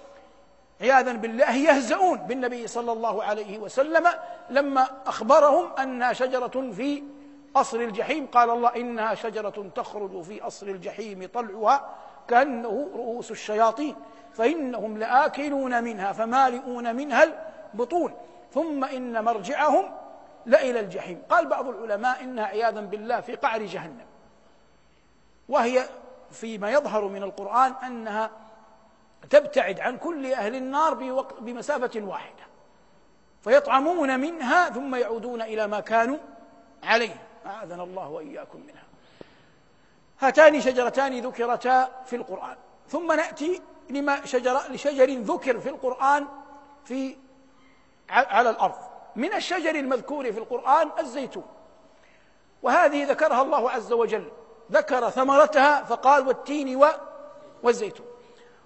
عياذا 0.82 1.14
بالله 1.14 1.56
يهزؤون 1.56 2.18
بالنبي 2.18 2.68
صلى 2.68 2.92
الله 2.92 3.24
عليه 3.24 3.60
وسلم 3.60 4.08
لما 4.50 4.88
أخبرهم 5.06 5.74
أنها 5.74 6.14
شجرة 6.14 6.72
في 6.72 7.04
أصل 7.56 7.82
الجحيم. 7.82 8.26
قال 8.26 8.50
الله 8.50 8.76
إنها 8.76 9.16
شجرة 9.16 9.72
تخرج 9.76 10.22
في 10.22 10.42
أصل 10.42 10.70
الجحيم 10.70 11.30
طلعها 11.34 11.90
كأنه 12.28 12.90
رؤوس 12.96 13.32
الشياطين 13.32 13.96
فإنهم 14.34 14.98
لآكلون 14.98 15.84
منها 15.84 16.12
فمالئون 16.12 16.96
منها 16.96 17.24
البطون. 17.74 18.14
ثم 18.54 18.84
إن 18.84 19.24
مرجعهم 19.24 20.01
لإلى 20.46 20.80
الجحيم. 20.80 21.22
قال 21.30 21.46
بعض 21.46 21.68
العلماء 21.68 22.24
إنها 22.24 22.46
عياذا 22.46 22.82
بالله 22.82 23.22
في 23.22 23.36
قعر 23.36 23.62
جهنم. 23.62 24.06
وهي 25.50 25.90
فيما 26.32 26.72
يظهر 26.72 27.08
من 27.08 27.24
القرآن 27.24 27.74
أنها 27.74 28.32
تبتعد 29.30 29.80
عن 29.80 29.98
كل 29.98 30.34
أهل 30.34 30.56
النار 30.56 30.94
بمسافة 31.40 32.02
واحدة. 32.02 32.44
فيطعمون 33.42 34.20
منها 34.20 34.70
ثم 34.70 34.96
يعودون 34.96 35.42
إلى 35.42 35.68
ما 35.68 35.80
كانوا 35.80 36.18
عليه. 36.84 37.16
أعاذنا 37.46 37.84
الله 37.84 38.10
وإياكم 38.10 38.60
منها. 38.60 38.84
هاتان 40.20 40.62
شجرتان 40.62 41.20
ذكرتا 41.20 42.04
في 42.06 42.16
القرآن. 42.16 42.56
ثم 42.88 43.12
نأتي 43.12 43.62
لما 43.90 44.26
شجر 44.26 44.60
لشجر 44.70 45.10
ذكر 45.10 45.60
في 45.60 45.70
القرآن 45.70 46.28
في 46.86 47.18
على 48.10 48.50
الأرض. 48.50 48.91
من 49.16 49.34
الشجر 49.34 49.76
المذكور 49.76 50.32
في 50.32 50.40
القرآن 50.40 50.90
الزيتون. 51.00 51.46
وهذه 52.64 53.06
ذكرها 53.06 53.42
الله 53.42 53.72
عز 53.72 53.92
وجل. 53.94 54.32
ذكر 54.72 55.10
ثمرتها 55.10 55.84
فقال 55.84 56.28
والتين 56.28 56.90
والزيتون. 57.64 58.06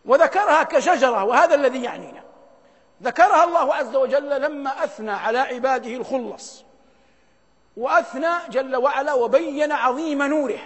وذكرها 0.05 0.63
كشجرة 0.63 1.23
وهذا 1.23 1.55
الذي 1.55 1.83
يعنينا. 1.83 2.23
ذكرها 3.03 3.43
الله 3.43 3.75
عز 3.75 3.95
وجل 3.95 4.41
لما 4.41 4.83
أثنى 4.83 5.11
على 5.11 5.39
عباده 5.39 5.89
الخلص. 5.89 6.65
وأثنى 7.77 8.33
جل 8.49 8.75
وعلا 8.75 9.13
وبين 9.13 9.71
عظيم 9.71 10.23
نوره. 10.23 10.59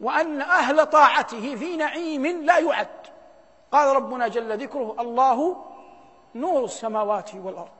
وأن 0.00 0.40
أهل 0.40 0.86
طاعته 0.86 1.56
في 1.56 1.76
نعيم 1.76 2.26
لا 2.26 2.58
يعد. 2.58 2.88
قال 3.72 3.96
ربنا 3.96 4.28
جل 4.28 4.62
ذكره 4.62 4.96
الله 5.00 5.64
نور 6.34 6.64
السماوات 6.64 7.34
والأرض. 7.34 7.79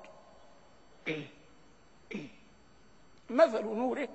مثل 3.30 3.64
نوره 3.64 4.09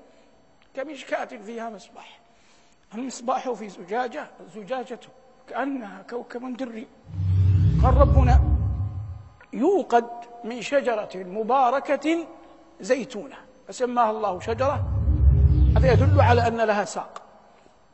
كمشكاة 0.75 1.25
فيها 1.25 1.70
مصباح. 1.70 2.20
المصباح 2.96 3.50
في 3.50 3.70
زجاجة 3.70 4.27
زجاجة 4.56 5.00
كأنها 5.48 6.01
كوكب 6.10 6.58
دري. 6.58 6.88
قال 7.84 7.98
ربنا 7.98 8.42
يوقد 9.54 10.08
من 10.44 10.62
شجرة 10.62 11.10
مباركة 11.15 12.27
زيتونة. 12.80 13.36
فسماها 13.68 14.12
الله 14.12 14.39
شجرة. 14.39 14.84
هذا 15.77 15.92
يدل 15.92 16.22
على 16.22 16.48
أن 16.48 16.62
لها 16.62 16.86
ساق. 16.86 17.22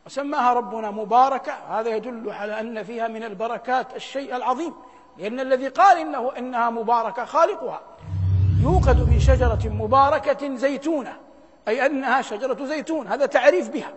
وسماها 0.06 0.54
ربنا 0.54 0.92
مباركة. 0.92 1.54
هذا 1.54 1.96
يدل 1.96 2.32
على 2.32 2.60
أن 2.60 2.84
فيها 2.84 3.08
من 3.08 3.24
البركات 3.24 3.96
الشيء 3.96 4.36
العظيم. 4.36 4.74
لأن 5.18 5.40
الذي 5.40 5.68
قال 5.68 5.98
إنه 5.98 6.38
إنها 6.38 6.70
مباركة 6.70 7.26
خالقها. 7.26 7.82
يوقد 8.62 9.10
من 9.10 9.20
شجرة 9.20 9.62
مباركة 9.65 10.56
زيتونة 10.56 11.18
أي 11.68 11.86
أنها 11.86 12.22
شجرة 12.22 12.65
زيتون 12.65 13.08
هذا 13.08 13.25
تعريف 13.25 13.70
بها. 13.70 13.94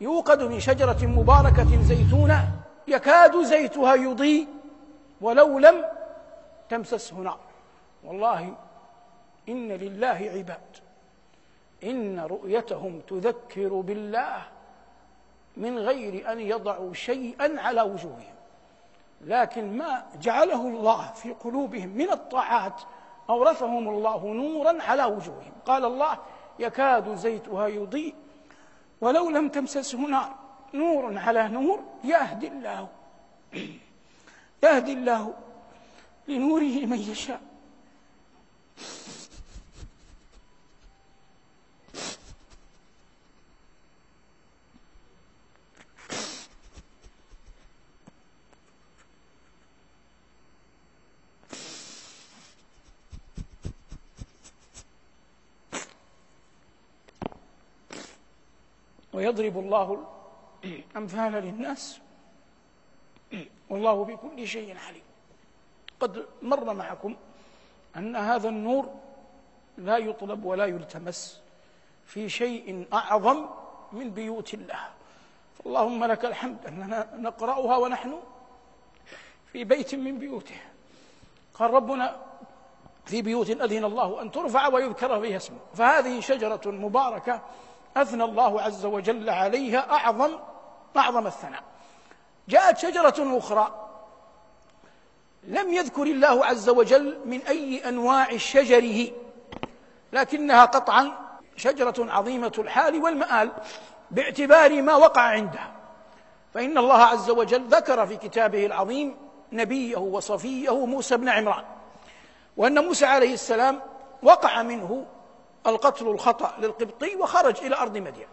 يوقد 0.00 0.42
من 0.42 0.60
شجرة 0.60 1.06
مباركة 1.06 1.82
زيتونة 1.82 2.48
يكاد 2.88 3.42
زيتها 3.42 3.94
يضيء 3.94 4.46
ولو 5.20 5.58
لم 5.58 5.84
تمسسه 6.68 7.16
نار. 7.16 7.38
والله 8.04 8.54
إن 9.48 9.68
لله 9.68 10.30
عباد. 10.34 10.58
إن 11.84 12.20
رؤيتهم 12.20 13.00
تذكر 13.08 13.68
بالله 13.68 14.42
من 15.56 15.78
غير 15.78 16.32
أن 16.32 16.40
يضعوا 16.40 16.94
شيئا 16.94 17.60
على 17.60 17.82
وجوههم. 17.82 18.34
لكن 19.20 19.78
ما 19.78 20.02
جعله 20.20 20.68
الله 20.68 21.12
في 21.12 21.32
قلوبهم 21.32 21.88
من 21.88 22.10
الطاعات 22.10 22.80
أورثهم 23.30 23.88
الله 23.88 24.26
نورا 24.26 24.82
على 24.82 25.04
وجوههم. 25.04 25.52
قال 25.66 25.84
الله 25.84 26.18
يكاد 26.58 27.14
زيتها 27.14 27.66
يضيء 27.66 28.14
ولو 29.00 29.30
لم 29.30 29.48
تمسسه 29.48 29.98
نار. 29.98 30.34
نور 30.74 31.18
على 31.18 31.48
نور 31.48 31.80
يهدي 32.04 32.48
الله. 32.48 32.88
يهدي 34.64 34.92
الله 34.92 35.34
لنوره 36.28 36.86
من 36.86 36.98
يشاء. 36.98 37.40
ويضرب 59.14 59.58
الله 59.58 60.06
الأمثال 60.64 61.32
للناس. 61.32 62.00
والله 63.70 64.04
بكل 64.04 64.48
شيء 64.48 64.76
عليم. 64.88 65.02
قد 66.00 66.26
مر 66.42 66.74
معكم 66.74 67.16
أن 67.96 68.16
هذا 68.16 68.48
النور 68.48 68.94
لا 69.78 69.96
يطلب 69.98 70.44
ولا 70.44 70.66
يلتمس 70.66 71.40
في 72.06 72.28
شيء 72.28 72.86
أعظم 72.92 73.46
من 73.92 74.10
بيوت 74.10 74.54
الله. 74.54 74.88
فاللهم 75.58 76.04
لك 76.04 76.24
الحمد 76.24 76.66
أننا 76.66 77.08
نقرأها 77.16 77.76
ونحن 77.76 78.20
في 79.52 79.64
بيت 79.64 79.94
من 79.94 80.18
بيوته. 80.18 80.60
قال 81.54 81.70
ربنا 81.70 82.16
في 83.04 83.22
بيوت 83.22 83.50
أذن 83.50 83.84
الله 83.84 84.22
أن 84.22 84.30
ترفع 84.30 84.68
ويذكر 84.68 85.20
فيها 85.20 85.36
اسمه. 85.36 85.58
فهذه 85.74 86.20
شجرة 86.20 86.70
مباركة 86.70 87.42
أثنى 87.96 88.24
الله 88.24 88.62
عز 88.62 88.84
وجل 88.86 89.30
عليها 89.30 89.90
أعظم 89.90 90.30
أعظم 90.96 91.26
الثناء. 91.26 91.62
جاءت 92.48 92.78
شجرة 92.78 93.38
أخرى. 93.38 93.88
لم 95.44 95.72
يذكر 95.72 96.02
الله 96.02 96.46
عز 96.46 96.68
وجل 96.68 97.18
من 97.24 97.40
أي 97.42 97.88
أنواع 97.88 98.36
شجره 98.36 99.12
لكنها 100.12 100.64
قطعا 100.64 101.12
شجرة 101.56 102.12
عظيمة 102.12 102.52
الحال 102.58 103.02
والمآل 103.02 103.52
باعتبار 104.10 104.82
ما 104.82 104.94
وقع 104.94 105.22
عندها. 105.22 105.72
فإن 106.54 106.78
الله 106.78 107.02
عز 107.02 107.30
وجل 107.30 107.64
ذكر 107.64 108.06
في 108.06 108.16
كتابه 108.16 108.66
العظيم 108.66 109.16
نبيه 109.52 109.96
وصفيه 109.96 110.86
موسى 110.86 111.16
بن 111.16 111.28
عمران 111.28 111.64
وأن 112.56 112.84
موسى 112.84 113.06
عليه 113.06 113.34
السلام 113.34 113.80
وقع 114.22 114.62
منه 114.62 115.06
القتل 115.66 116.08
الخطأ 116.08 116.54
للقبطي 116.58 117.16
وخرج 117.16 117.64
إلى 117.64 117.76
أرض 117.76 117.96
مدين. 117.96 118.26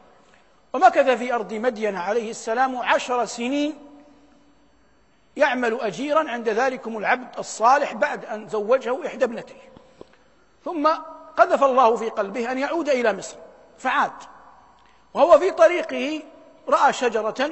ومكث 0.74 1.10
في 1.10 1.34
أرض 1.34 1.54
مدين 1.54 1.96
عليه 1.96 2.30
السلام 2.32 2.78
عشر 2.78 3.26
سنين 3.26 3.88
يعمل 5.36 5.82
أجيرا 5.82 6.30
عند 6.30 6.50
ذلكم 6.50 6.98
العبد 6.98 7.40
الصالح 7.40 7.94
بعد 7.94 8.26
أن 8.26 8.48
زوجه 8.48 9.08
إحدى 9.08 9.26
ابنتيه. 9.26 9.72
ثم 10.66 10.88
قذف 11.38 11.64
الله 11.64 11.96
في 11.96 12.10
قلبه 12.10 12.52
أن 12.52 12.58
يعود 12.58 12.90
إلى 12.90 13.14
مصر. 13.14 13.36
فعاد. 13.78 14.12
وهو 15.14 15.40
في 15.40 15.52
طريقه 15.52 16.22
رأى 16.70 16.94
شجرة 16.94 17.50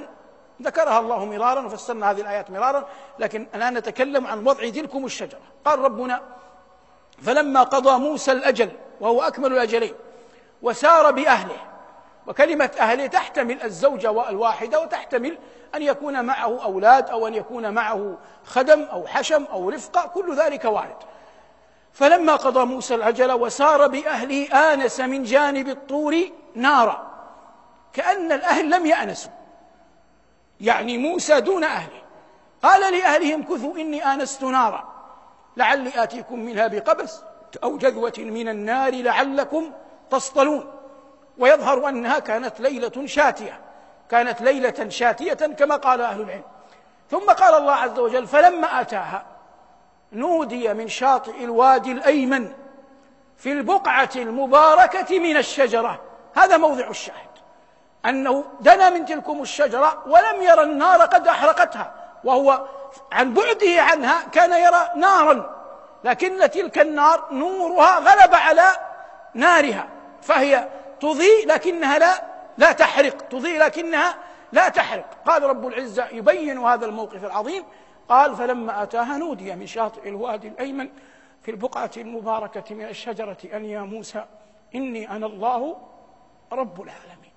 ذكرها 0.61 0.99
الله 0.99 1.25
مرارا 1.25 1.65
وفسرنا 1.65 2.11
هذه 2.11 2.21
الآيات 2.21 2.51
مرارا 2.51 2.89
لكن 3.19 3.47
الآن 3.55 3.73
نتكلم 3.73 4.27
عن 4.27 4.47
وضع 4.47 4.69
تلكم 4.69 5.05
الشجرة. 5.05 5.39
قال 5.65 5.79
ربنا 5.79 6.21
فلما 7.21 7.63
قضى 7.63 7.99
موسى 7.99 8.31
الأجل 8.31 8.71
وهو 9.01 9.21
أكمل 9.21 9.53
الأجلين. 9.53 9.93
وسار 10.61 11.11
بأهله. 11.11 11.57
وكلمة 12.27 12.71
أهله 12.79 13.07
تحتمل 13.07 13.63
الزوجة 13.63 14.29
الواحدة 14.29 14.79
وتحتمل 14.79 15.37
أن 15.75 15.81
يكون 15.81 16.25
معه 16.25 16.63
أولاد 16.63 17.09
أو 17.09 17.27
أن 17.27 17.35
يكون 17.35 17.73
معه 17.73 18.17
خدم 18.45 18.83
أو 18.83 19.07
حشم 19.07 19.43
أو 19.43 19.69
رفقة 19.69 20.07
كل 20.07 20.35
ذلك 20.35 20.65
وارد. 20.65 20.97
فلما 21.93 22.35
قضى 22.35 22.65
موسى 22.65 22.95
العجل 22.95 23.31
وسار 23.31 23.87
بأهله 23.87 24.73
آنس 24.73 24.99
من 24.99 25.23
جانب 25.23 25.67
الطور 25.67 26.17
نارا. 26.55 27.09
كأن 27.93 28.31
الأهل 28.31 28.69
لم 28.69 28.85
يأنسوا. 28.85 29.31
يعني 30.61 30.97
موسى 30.97 31.41
دون 31.41 31.63
أهله. 31.63 32.01
قال 32.63 32.93
لأهلهم 32.93 33.43
كثوا 33.43 33.75
إني 33.75 34.05
آنست 34.13 34.43
نارا. 34.43 34.93
لعلي 35.57 36.03
آتيكم 36.03 36.39
منها 36.39 36.67
بقبس. 36.67 37.21
أو 37.63 37.77
جذوة 37.77 38.13
من 38.17 38.49
النار 38.49 39.01
لعلكم 39.01 39.71
تصطلون. 40.11 40.71
ويظهر 41.37 41.89
أنها 41.89 42.19
كانت 42.19 42.59
ليلة 42.59 43.05
شاتية 43.05 43.59
كانت 44.09 44.41
ليلة 44.41 44.89
شاتية 44.89 45.33
كما 45.33 45.75
قال 45.75 46.01
أهل 46.01 46.21
العلم. 46.21 46.43
ثم 47.11 47.31
قال 47.31 47.53
الله 47.53 47.73
عز 47.73 47.99
وجل 47.99 48.27
فلما 48.27 48.81
أتاها 48.81 49.25
نودي 50.13 50.73
من 50.73 50.87
شاطئ 50.87 51.43
الوادي 51.43 51.91
الأيمن 51.91 52.53
في 53.37 53.51
البقعة 53.51 54.09
المباركة 54.15 55.19
من 55.19 55.37
الشجرة. 55.37 56.01
هذا 56.35 56.57
موضع 56.57 56.89
الشاهد 56.89 57.29
أنه 58.05 58.43
دنا 58.61 58.89
من 58.89 59.05
تلكم 59.05 59.41
الشجرة 59.41 60.03
ولم 60.07 60.41
يرى 60.41 60.63
النار 60.63 61.01
قد 61.01 61.27
أحرقتها 61.27 61.93
وهو 62.23 62.65
عن 63.11 63.33
بعده 63.33 63.81
عنها 63.81 64.23
كان 64.23 64.51
يرى 64.51 64.91
نارا 64.95 65.58
لكن 66.03 66.49
تلك 66.49 66.79
النار 66.79 67.33
نورها 67.33 67.99
غلب 67.99 68.35
على 68.35 68.71
نارها 69.33 69.87
فهي 70.21 70.69
تضيء 70.99 71.47
لكنها 71.47 71.99
لا 71.99 72.23
لا 72.57 72.71
تحرق 72.71 73.27
تضيء 73.27 73.59
لكنها 73.59 74.15
لا 74.51 74.69
تحرق. 74.69 75.05
قال 75.25 75.43
رب 75.43 75.67
العزة 75.67 76.07
يبين 76.07 76.57
هذا 76.57 76.85
الموقف 76.85 77.25
العظيم 77.25 77.63
قال 78.09 78.35
فلما 78.35 78.83
أتاها 78.83 79.17
نودي 79.17 79.55
من 79.55 79.67
شاطئ 79.67 80.09
الوادي 80.09 80.47
الأيمن 80.47 80.89
في 81.41 81.51
البقعة 81.51 81.91
المباركة 81.97 82.75
من 82.75 82.85
الشجرة 82.85 83.37
أن 83.53 83.65
يا 83.65 83.81
موسى 83.81 84.25
إني 84.75 85.11
أنا 85.11 85.25
الله 85.25 85.81
رب 86.51 86.81
العالمين. 86.81 87.31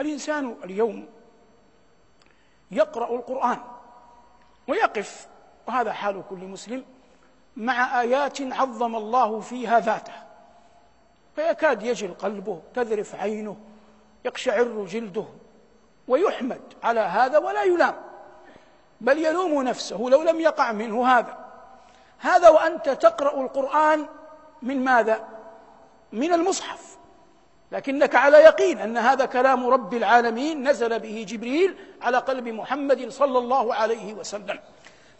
الإنسان 0.00 0.56
اليوم 0.64 1.08
يقرأ 2.70 3.14
القرآن 3.16 3.58
ويقف 4.68 5.28
وهذا 5.68 5.92
حال 5.92 6.22
كل 6.30 6.36
مسلم 6.36 6.84
مع 7.56 8.00
آيات 8.00 8.42
عظم 8.42 8.96
الله 8.96 9.40
فيها 9.40 9.80
ذاته. 9.80 10.12
فيكاد 11.36 11.82
يجل 11.82 12.14
قلبه 12.14 12.60
تذرف 12.74 13.14
عينه 13.14 13.56
يقشعر 14.24 14.84
جلده 14.88 15.24
ويحمد 16.08 16.60
على 16.82 17.00
هذا 17.00 17.38
ولا 17.38 17.62
يلام. 17.62 17.94
بل 19.00 19.18
يلوم 19.18 19.62
نفسه 19.62 19.96
لو 19.96 20.22
لم 20.22 20.40
يقع 20.40 20.72
منه 20.72 21.06
هذا. 21.06 21.38
هذا 22.18 22.48
وأنت 22.48 22.88
تقرأ 22.88 23.40
القرآن 23.40 24.06
من 24.62 24.84
ماذا؟ 24.84 25.28
من 26.12 26.32
المصحف. 26.32 26.98
لكنك 27.72 28.14
على 28.14 28.36
يقين 28.36 28.78
أن 28.78 28.96
هذا 28.96 29.24
كلام 29.24 29.66
رب 29.66 29.94
العالمين 29.94 30.68
نزل 30.68 30.98
به 30.98 31.24
جبريل 31.28 31.76
على 32.02 32.18
قلب 32.18 32.48
محمد 32.48 33.08
صلى 33.08 33.38
الله 33.38 33.74
عليه 33.74 34.14
وسلم. 34.14 34.58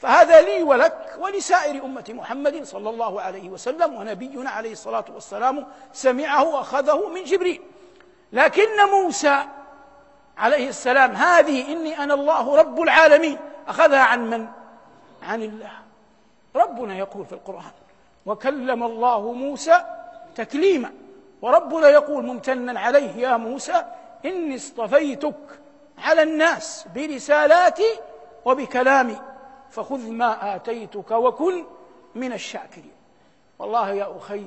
فهذا 0.03 0.41
لي 0.41 0.62
ولك 0.62 1.17
ولسائر 1.19 1.85
أمة 1.85 2.05
محمد 2.09 2.65
صلى 2.65 2.91
الله 2.91 3.21
عليه 3.21 3.49
وسلم 3.51 3.95
ونبينا 3.95 4.51
عليه 4.51 4.73
الصلاة 4.73 5.05
والسلام 5.15 5.67
سمعه 5.93 6.45
وأخذه 6.45 7.09
من 7.09 7.25
جبريل. 7.25 7.62
لكن 8.33 8.69
موسى 8.91 9.45
عليه 10.38 10.69
السلام 10.69 11.12
هذه 11.12 11.73
إني 11.73 11.99
أنا 11.99 12.15
الله 12.15 12.57
رب 12.57 12.81
العالمين. 12.81 13.38
أخذها 13.69 14.03
عن 14.03 14.31
من؟ 14.31 14.47
عن 15.23 15.43
الله. 15.43 15.71
ربنا 16.57 16.99
يقول 16.99 17.27
في 17.27 17.33
القرآن 17.33 17.73
وكلم 18.27 18.83
الله 18.83 19.33
موسى 19.33 19.85
تكليما. 20.35 20.93
وربنا 21.43 21.88
يقول 21.88 22.25
ممتنا 22.25 22.81
عليه 22.81 23.17
يا 23.17 23.37
موسى 23.37 23.85
إني 24.25 24.57
اصطفيتك 24.57 25.61
على 25.99 26.23
الناس 26.23 26.87
برسالاتي 26.95 27.99
وبكلامي. 28.45 29.32
فخذ 29.72 30.11
ما 30.11 30.56
آتيتك 30.56 31.11
وكن 31.11 31.64
من 32.14 32.32
الشاكرين. 32.32 32.92
والله 33.58 33.90
يا 33.90 34.16
أخي 34.16 34.44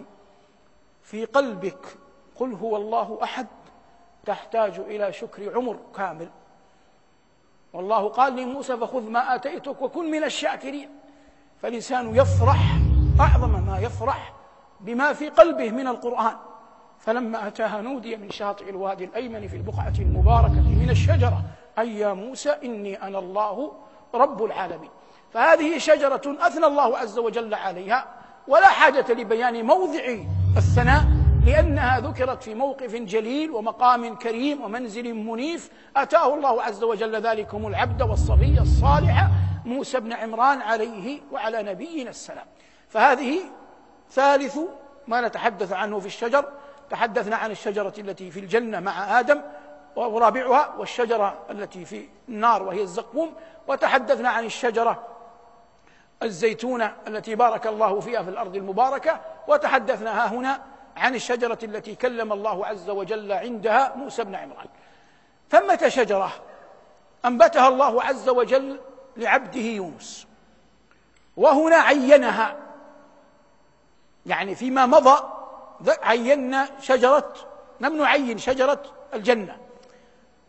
في 1.04 1.26
قلبك 1.26 1.98
قل 2.36 2.54
هو 2.54 2.78
الله 2.78 3.20
أحد 3.24 3.48
تحتاج 4.26 4.80
إلى 4.80 5.14
شكر 5.14 5.56
عمر 5.56 5.80
كامل. 5.96 6.30
والله 7.74 8.10
قال 8.10 8.36
لموسى 8.36 8.78
فخذ 8.78 9.10
ما 9.10 9.36
آتيتك 9.36 9.82
وكن 9.82 10.12
من 10.12 10.24
الشاكرين. 10.24 10.90
فالإنسان 11.62 12.16
يفرح 12.16 12.60
أعظم 13.20 13.66
ما 13.66 13.80
يفرح 13.80 14.34
بما 14.80 15.14
في 15.14 15.30
قلبه 15.30 15.72
من 15.72 15.88
القرآن. 15.88 16.36
فلما 17.00 17.48
أتاها 17.48 17.82
نودي 17.82 18.16
من 18.16 18.30
شاطئ 18.30 18.70
الوادي 18.70 19.04
الأيمن 19.04 19.48
في 19.48 19.56
البقعة 19.56 19.94
المباركة 20.00 20.62
من 20.62 20.90
الشجرة 20.90 21.42
أي 21.80 22.00
يا 22.00 22.14
موسى 22.14 22.50
إني 22.50 23.02
أنا 23.02 23.20
الله 23.20 23.72
رب 24.14 24.44
العالمين. 24.44 24.90
فهذه 25.36 25.78
شجرة 25.78 26.22
أثنى 26.40 26.66
الله 26.66 26.98
عز 26.98 27.20
وجل 27.20 27.54
عليها 27.54 28.06
ولا 28.48 28.68
حاجة 28.68 29.06
لبيان 29.10 29.66
موضع 29.66 30.18
الثناء 30.58 31.04
لأنها 31.46 32.00
ذكرت 32.00 32.44
في 32.44 32.56
موقف 32.56 32.96
جليل 32.96 33.52
ومقام 33.52 34.16
كريم 34.16 34.64
ومنزل 34.64 35.14
منيف. 35.14 35.72
أتاه 35.98 36.34
الله 36.34 36.64
عز 36.64 36.84
وجل 36.84 37.16
ذلكم 37.16 37.68
العبد 37.68 38.02
والصبي 38.02 38.60
الصالح 38.62 39.28
موسى 39.66 40.00
بن 40.00 40.14
عمران 40.14 40.62
عليه 40.62 41.22
وعلى 41.32 41.64
نبينا 41.64 42.10
السلام. 42.10 42.46
فهذه 42.90 43.40
ثالث 44.12 44.58
ما 45.08 45.22
نتحدث 45.22 45.74
عنه 45.74 46.00
في 46.00 46.06
الشجر. 46.06 46.46
تحدثنا 46.90 47.36
عن 47.36 47.52
الشجرة 47.52 47.94
التي 47.98 48.32
في 48.32 48.40
الجنة 48.40 48.80
مع 48.80 49.20
آدم 49.20 49.42
ورابعها 49.96 50.76
والشجرة 50.78 51.38
التي 51.52 51.86
في 51.86 52.08
النار 52.30 52.64
وهي 52.64 52.82
الزقوم. 52.82 53.34
وتحدثنا 53.68 54.30
عن 54.30 54.46
الشجرة 54.46 55.15
الزيتونة 56.24 56.96
التي 57.08 57.36
بارك 57.36 57.68
الله 57.68 58.00
فيها 58.00 58.24
في 58.24 58.30
الأرض 58.30 58.56
المباركة 58.56 59.20
وتحدثنا 59.48 60.24
ها 60.24 60.28
هنا 60.28 60.62
عن 60.98 61.16
الشجرة 61.16 61.58
التي 61.64 61.96
كلم 61.96 62.34
الله 62.34 62.66
عز 62.66 62.90
وجل 62.90 63.32
عندها 63.32 63.96
موسى 63.96 64.24
بن 64.24 64.36
عمران. 64.36 64.68
ثمة 65.50 65.88
شجرة 65.88 66.32
أنبتها 67.26 67.68
الله 67.68 68.04
عز 68.04 68.30
وجل 68.30 68.80
لعبده 69.18 69.60
يونس؟ 69.60 70.28
وهنا 71.38 71.76
عينها. 71.76 72.56
يعني 74.26 74.56
فيما 74.56 74.86
مضى 74.86 75.24
عينا 76.04 76.70
شجرة 76.82 77.34
لم 77.80 77.98
نعين 77.98 78.38
شجرة 78.38 78.84
الجنة. 79.14 79.58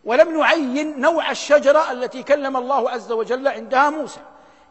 ولم 0.05 0.38
نعين 0.38 1.00
نوع 1.00 1.31
الشجرة 1.31 1.92
التي 1.92 2.22
كلم 2.22 2.57
الله 2.57 2.90
عز 2.90 3.12
وجل 3.12 3.48
عندها 3.48 3.90
موسى. 3.90 4.20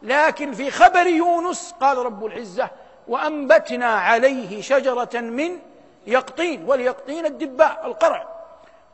لكن 0.02 0.52
في 0.52 0.70
خبر 0.70 1.06
يونس 1.06 1.74
قال 1.80 1.98
رب 1.98 2.24
العزة 2.24 2.70
وأنبتنا 3.08 3.86
عليه 3.86 4.60
شجرة 4.60 5.20
من 5.20 5.50
يقطين 6.06 6.64
واليقطين 6.64 7.26
الدباء 7.26 7.86
القرع. 7.86 8.28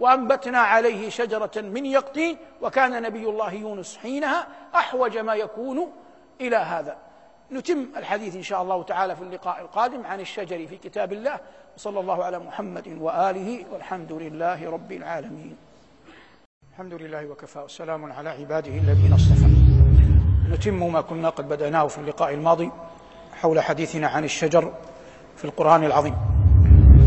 وأنبتنا 0.01 0.59
عليه 0.59 1.11
شجرة 1.11 1.51
من 1.57 1.87
يقطين 1.87 2.37
وكان 2.63 3.03
نبي 3.03 3.25
الله 3.25 3.53
يونس 3.53 3.97
حينها 3.97 4.47
أحوج 4.75 5.19
ما 5.19 5.35
يكون 5.35 5.93
إلى 6.41 6.57
هذا. 6.57 6.97
نتم 7.53 7.87
الحديث 7.97 8.37
إن 8.37 8.43
شاء 8.43 8.63
الله 8.63 8.83
تعالى 8.83 9.17
في 9.17 9.23
اللقاء 9.23 9.61
القادم 9.61 10.07
عن 10.07 10.21
الشجر 10.21 10.67
في 10.67 10.77
كتاب 10.77 11.13
الله. 11.13 11.41
وصلى 11.77 12.01
الله 12.01 12.25
على 12.25 12.39
محمد 12.39 12.99
وآله 13.01 13.65
والحمد 13.73 14.13
لله 14.13 14.71
رب 14.71 14.93
العالمين. 14.93 15.57
الحمد 16.73 16.95
لله 16.95 17.27
وكفى 17.27 17.59
والسلام 17.59 18.13
على 18.13 18.31
عباده 18.31 18.71
الذين 18.71 19.13
اصطفى. 19.13 19.62
نتم 20.51 20.93
ما 20.93 21.01
كنا 21.01 21.29
قد 21.29 21.49
بدأناه 21.49 21.87
في 21.87 21.99
اللقاء 21.99 22.35
الماضي 22.35 22.71
حول 23.41 23.61
حديثنا 23.61 24.09
عن 24.09 24.25
الشجر 24.25 24.73
في 25.37 25.45
القرآن 25.45 25.85
العظيم. 25.85 26.17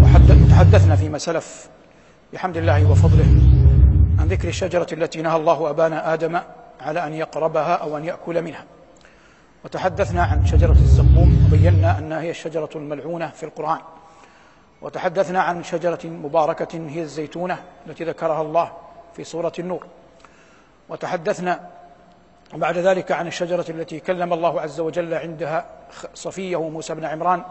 وتحدثنا 0.02 0.96
فيما 0.96 1.18
سلف 1.18 1.70
بحمد 2.34 2.58
الله 2.58 2.92
وفضله 2.92 3.26
عن 4.20 4.28
ذكر 4.28 4.48
الشجرة 4.48 4.88
التي 4.92 5.22
نهى 5.22 5.36
الله 5.36 5.70
أبانا 5.70 6.14
آدم 6.14 6.40
على 6.82 7.08
أن 7.08 7.14
يقربها 7.14 7.76
أو 7.76 7.98
أن 7.98 8.06
يأكل 8.06 8.42
منها. 8.42 8.64
وتحدثنا 9.66 10.24
عن 10.24 10.46
شجرة 10.46 10.72
الزقوم 10.72 11.48
وبينا 11.48 12.00
أنها 12.00 12.22
هي 12.22 12.30
الشجرة 12.30 12.70
الملعونة 12.76 13.30
في 13.30 13.44
القرآن. 13.44 13.80
وتحدثنا 14.82 15.42
عن 15.42 15.64
شجرة 15.64 16.00
مباركة 16.06 16.88
هي 16.90 17.02
الزيتونة 17.02 17.58
التي 17.88 18.04
ذكرها 18.04 18.42
الله 18.42 18.72
في 19.16 19.24
سورة 19.24 19.54
النور. 19.60 19.86
وتحدثنا 20.90 21.70
بعد 22.54 22.78
ذلك 22.78 23.12
عن 23.12 23.28
الشجرة 23.28 23.66
التي 23.70 24.00
كلم 24.00 24.34
الله 24.34 24.62
عز 24.62 24.80
وجل 24.80 25.14
عندها 25.14 25.66
صفية 26.14 26.70
موسى 26.70 26.96
بن 26.96 27.06
عمران 27.06 27.44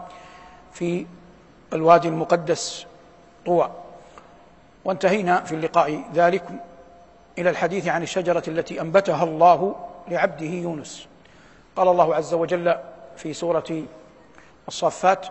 في 0.71 1.05
الوادي 1.73 2.07
المقدس 2.07 2.85
طوى. 3.45 3.71
وانتهينا 4.85 5.41
في 5.41 5.55
اللقاء 5.55 6.03
ذلك 6.13 6.43
إلى 7.37 7.49
الحديث 7.49 7.87
عن 7.87 8.03
الشجرة 8.03 8.43
التي 8.47 8.81
أنبتها 8.81 9.23
الله 9.23 9.75
لعبده 10.07 10.45
يونس. 10.45 11.07
قال 11.75 11.87
الله 11.87 12.15
عز 12.15 12.33
وجل 12.33 12.75
في 13.17 13.33
سورة 13.33 13.83
الصافات 14.67 15.27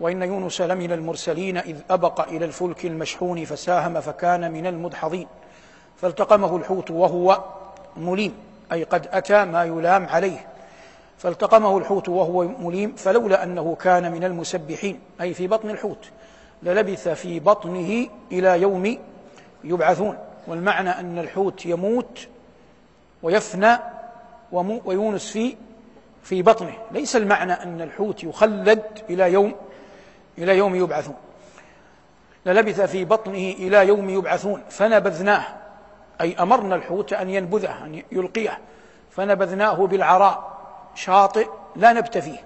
وإن 0.00 0.22
يونس 0.22 0.60
لمن 0.60 0.92
المرسلين 0.92 1.56
إذ 1.56 1.80
أبق 1.90 2.28
إلى 2.28 2.44
الفلك 2.44 2.84
المشحون 2.84 3.44
فساهم 3.44 4.00
فكان 4.00 4.52
من 4.52 4.66
المدحضين 4.66 5.26
فالتقمه 5.96 6.56
الحوت 6.56 6.90
وهو 6.90 7.44
مليم. 7.96 8.34
أي 8.72 8.84
قد 8.84 9.08
أتى 9.12 9.44
ما 9.44 9.64
يلام 9.64 10.06
عليه 10.06 10.46
فالتقمه 11.18 11.78
الحوت 11.78 12.08
وهو 12.08 12.42
مليم 12.42 12.94
فلولا 12.94 13.42
أنه 13.42 13.74
كان 13.74 14.12
من 14.12 14.24
المسبحين 14.24 15.00
أي 15.20 15.34
في 15.34 15.46
بطن 15.46 15.70
الحوت 15.70 16.10
للبث 16.62 17.08
في 17.08 17.40
بطنه 17.40 18.08
إلى 18.32 18.60
يوم 18.60 18.98
يبعثون. 19.64 20.18
والمعنى 20.46 20.90
أن 20.90 21.18
الحوت 21.18 21.66
يموت 21.66 22.28
ويفنى 23.22 23.78
ويونس 24.52 25.32
في 25.32 25.56
في 26.22 26.42
بطنه. 26.42 26.72
ليس 26.90 27.16
المعنى 27.16 27.52
أن 27.52 27.80
الحوت 27.80 28.24
يخلد 28.24 28.82
إلى 29.10 29.32
يوم 29.32 29.54
إلى 30.38 30.56
يوم 30.56 30.74
يبعثون. 30.74 31.16
للبث 32.46 32.80
في 32.80 33.04
بطنه 33.04 33.54
إلى 33.58 33.86
يوم 33.88 34.10
يبعثون 34.10 34.62
فنبذناه. 34.70 35.44
أي 36.20 36.36
أمرنا 36.40 36.74
الحوت 36.74 37.12
أن 37.12 37.30
ينبذه 37.30 37.84
أن 37.84 38.02
يلقيه. 38.12 38.58
فنبذناه 39.10 39.86
بالعراء 39.86 40.58
شاطئ 40.94 41.48
لا 41.76 41.92
نبت 41.92 42.18
فيه. 42.18 42.38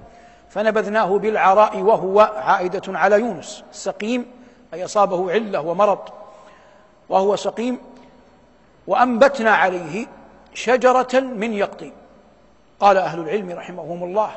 فنبذناه 0.50 1.18
بالعراء 1.18 1.78
وهو 1.78 2.20
عائدة 2.20 2.98
على 2.98 3.20
يونس. 3.20 3.64
سقيم 3.72 4.26
أي 4.74 4.84
أصابه 4.84 5.32
علة 5.32 5.60
ومرض. 5.60 5.98
وهو 7.08 7.36
سقيم 7.36 7.78
وأنبتنا 8.86 9.50
عليه 9.50 10.06
شجرة 10.54 11.20
من 11.20 11.52
يقطين 11.52 11.92
قال 12.80 12.96
أهل 12.96 13.20
العلم 13.20 13.50
رحمهم 13.50 14.04
الله 14.04 14.30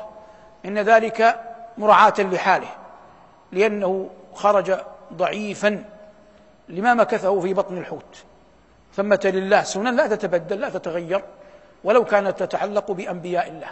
إن 0.64 0.78
ذلك 0.78 1.40
مراعاة 1.78 2.14
لحاله 2.18 2.68
لأنه 3.52 4.10
خرج 4.34 4.78
ضعيفا 5.12 5.84
لما 6.68 6.94
مكثه 6.94 7.40
في 7.40 7.54
بطن 7.54 7.78
الحوت. 7.78 8.24
ثمة 8.96 9.20
لله 9.24 9.62
سنن 9.62 9.96
لا 9.96 10.06
تتبدل 10.06 10.60
لا 10.60 10.68
تتغير 10.68 11.22
ولو 11.84 12.04
كانت 12.04 12.42
تتعلق 12.42 12.90
بأنبياء 12.90 13.48
الله. 13.48 13.68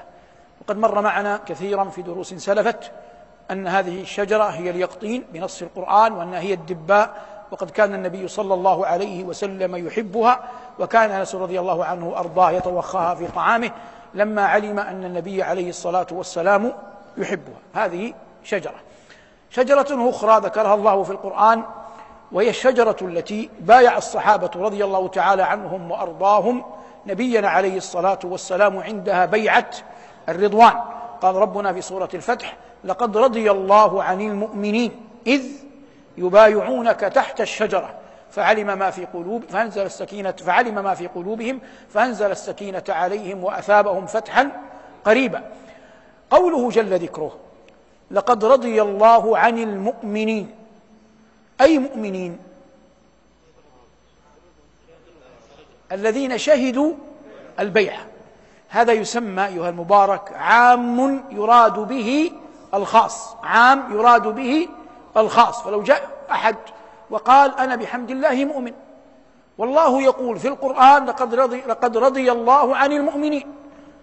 وقد 0.61 0.79
مر 0.79 1.01
معنا 1.01 1.41
كثيرا 1.47 1.85
في 1.85 2.03
دروس 2.03 2.35
سلفت 2.35 2.91
أن 3.51 3.67
هذه 3.67 4.01
الشجرة 4.01 4.45
هي 4.45 4.71
اليقطين 4.71 5.25
بنص 5.33 5.63
القرآن 5.63 6.13
وأنها 6.13 6.41
هي 6.41 6.53
الدباء 6.55 7.23
وقد 7.51 7.71
كان 7.71 7.95
النبي 7.95 8.29
صلى 8.29 8.55
الله 8.55 8.87
عليه 8.87 9.25
وسلم 9.25 9.87
يحبها 9.87 10.41
وكان 10.79 11.11
أنس 11.11 11.35
رضي 11.35 11.61
الله 11.61 11.85
عنه 11.85 12.15
أرضاه 12.17 12.51
يتوخاها 12.51 13.15
في 13.15 13.27
طعامه 13.27 13.71
لما 14.15 14.47
علم 14.47 14.79
أن 14.79 15.05
النبي 15.05 15.43
عليه 15.43 15.69
الصلاة 15.69 16.07
والسلام 16.11 16.73
يحبها. 17.17 17.59
هذه 17.75 18.15
شجرة. 18.45 18.75
شجرة 19.51 20.11
أخرى 20.11 20.41
ذكرها 20.41 20.75
الله 20.75 21.03
في 21.03 21.11
القرآن 21.11 21.63
وهي 22.33 22.51
الشجرة 22.51 22.97
التي 23.03 23.51
بايع 23.61 23.97
الصحابة 23.97 24.51
رضي 24.57 24.85
الله 24.85 25.09
تعالى 25.09 25.43
عنهم 25.43 25.91
وأرضاهم 25.91 26.65
نبينا 27.07 27.49
عليه 27.49 27.77
الصلاة 27.77 28.19
والسلام 28.25 28.79
عندها 28.79 29.27
بيعة 29.27 29.71
الرضوان. 30.29 30.73
قال 31.21 31.35
ربنا 31.35 31.73
في 31.73 31.81
سورة 31.81 32.09
الفتح 32.15 32.57
لقد 32.85 33.17
رضي 33.17 33.51
الله 33.51 34.03
عن 34.03 34.21
المؤمنين 34.21 35.07
إذ 35.27 35.43
يبايعونك 36.19 37.01
تحت 37.01 37.41
الشجرة 37.41 37.95
فعلم 38.31 38.79
ما 38.79 38.91
في 38.91 39.05
قلوب 39.05 39.43
فأنزل 39.49 39.83
السكينة 39.83 40.31
فعلم 40.31 40.75
ما 40.75 40.95
في 40.95 41.07
قلوبهم 41.07 41.61
فأنزل 41.89 42.31
السكينة 42.31 42.85
عليهم 42.89 43.45
وأثابهم 43.45 44.07
فتحا 44.07 44.51
قريبا. 45.05 45.43
قوله 46.31 46.71
جل 46.71 46.99
ذكره 46.99 47.37
لقد 48.11 48.45
رضي 48.45 48.83
الله 48.83 49.39
عن 49.39 49.59
المؤمنين 49.59 50.62
أي 51.63 51.79
مؤمنين؟ 51.79 52.39
الذين 55.93 56.39
شهدوا 56.39 56.93
البيعة. 57.61 58.07
هذا 58.69 58.93
يسمى 58.93 59.47
أيها 59.47 59.69
المبارك 59.69 60.33
عام 60.33 61.25
يراد 61.31 61.79
به 61.79 62.33
الخاص 62.75 63.37
عام 63.43 63.93
يراد 63.93 64.29
به 64.29 64.69
الخاص. 65.17 65.63
فلو 65.63 65.83
جاء 65.83 66.11
أحد 66.31 66.57
وقال 67.11 67.59
أنا 67.59 67.77
بحمد 67.77 68.11
الله 68.11 68.45
مؤمن 68.45 68.73
والله 69.59 70.03
يقول 70.03 70.39
في 70.39 70.49
القرآن 70.49 71.05
لقد 71.05 71.35
رضي, 71.35 71.61
لقد 71.61 71.97
رضي 71.97 72.33
الله 72.33 72.77
عن 72.77 72.93
المؤمنين. 72.93 73.55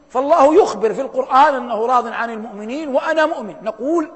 فالله 0.09 0.55
يخبر 0.55 0.93
في 0.93 1.01
القرآن 1.01 1.55
أنه 1.55 1.85
راض 1.85 2.07
عن 2.07 2.29
المؤمنين 2.29 2.95
وأنا 2.95 3.25
مؤمن. 3.25 3.55
نقول 3.63 4.11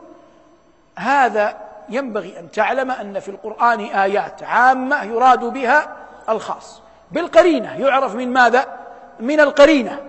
هذا 0.95 1.57
ينبغي 1.89 2.39
أن 2.39 2.51
تعلم 2.51 2.91
أن 2.91 3.19
في 3.19 3.29
القرآن 3.29 3.79
آيات 3.79 4.43
عامة 4.43 5.03
يراد 5.03 5.39
بها 5.39 5.95
الخاص 6.29 6.81
بالقرينة 7.11 7.79
يعرف 7.79 8.15
من 8.15 8.33
ماذا؟ 8.33 8.65
من 9.19 9.39
القرينة 9.39 9.99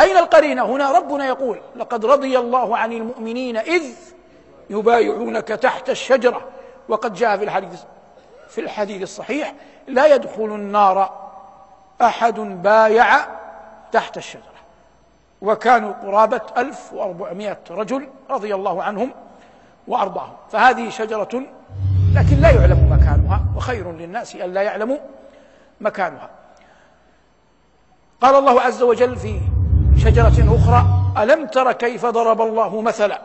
أين 0.00 0.16
القرينة؟ 0.16 0.62
هنا 0.62 0.92
ربنا 0.92 1.26
يقول 1.26 1.60
لقد 1.76 2.06
رضي 2.06 2.38
الله 2.38 2.76
عن 2.76 2.92
المؤمنين 2.92 3.56
إذ 3.56 3.82
يبايعونك 4.70 5.48
تحت 5.48 5.90
الشجرة 5.90 6.40
وقد 6.88 7.14
جاء 7.14 7.36
في 7.36 7.44
الحديث 7.44 7.80
في 8.48 8.60
الحديث 8.60 9.02
الصحيح 9.02 9.54
لا 9.88 10.14
يدخل 10.14 10.44
النار 10.44 11.24
أحد 12.02 12.40
بايع 12.40 13.26
تحت 13.92 14.16
الشجرة 14.16 14.54
وكانوا 15.42 15.92
قرابة 15.92 16.40
ألف 16.56 16.92
وأربعمائة 16.92 17.58
رجل 17.70 18.08
رضي 18.30 18.54
الله 18.54 18.82
عنهم 18.82 19.10
وأرضاهم. 19.88 20.32
فهذه 20.52 20.90
شجرة 20.90 21.42
لكن 22.14 22.36
لا 22.40 22.50
يعلم 22.50 22.88
مكانها 22.92 23.40
وخير 23.56 23.92
للناس 23.92 24.36
أن 24.36 24.54
لا 24.54 24.62
يعلموا 24.62 24.98
مكانها. 25.80 26.30
قال 28.20 28.34
الله 28.34 28.60
عز 28.60 28.82
وجل 28.82 29.16
في 29.16 29.40
شجرة 29.96 30.56
أخرى 30.56 30.86
ألم 31.18 31.46
تر 31.46 31.72
كيف 31.72 32.06
ضرب 32.06 32.42
الله 32.42 32.80
مثلا؟ 32.80 33.22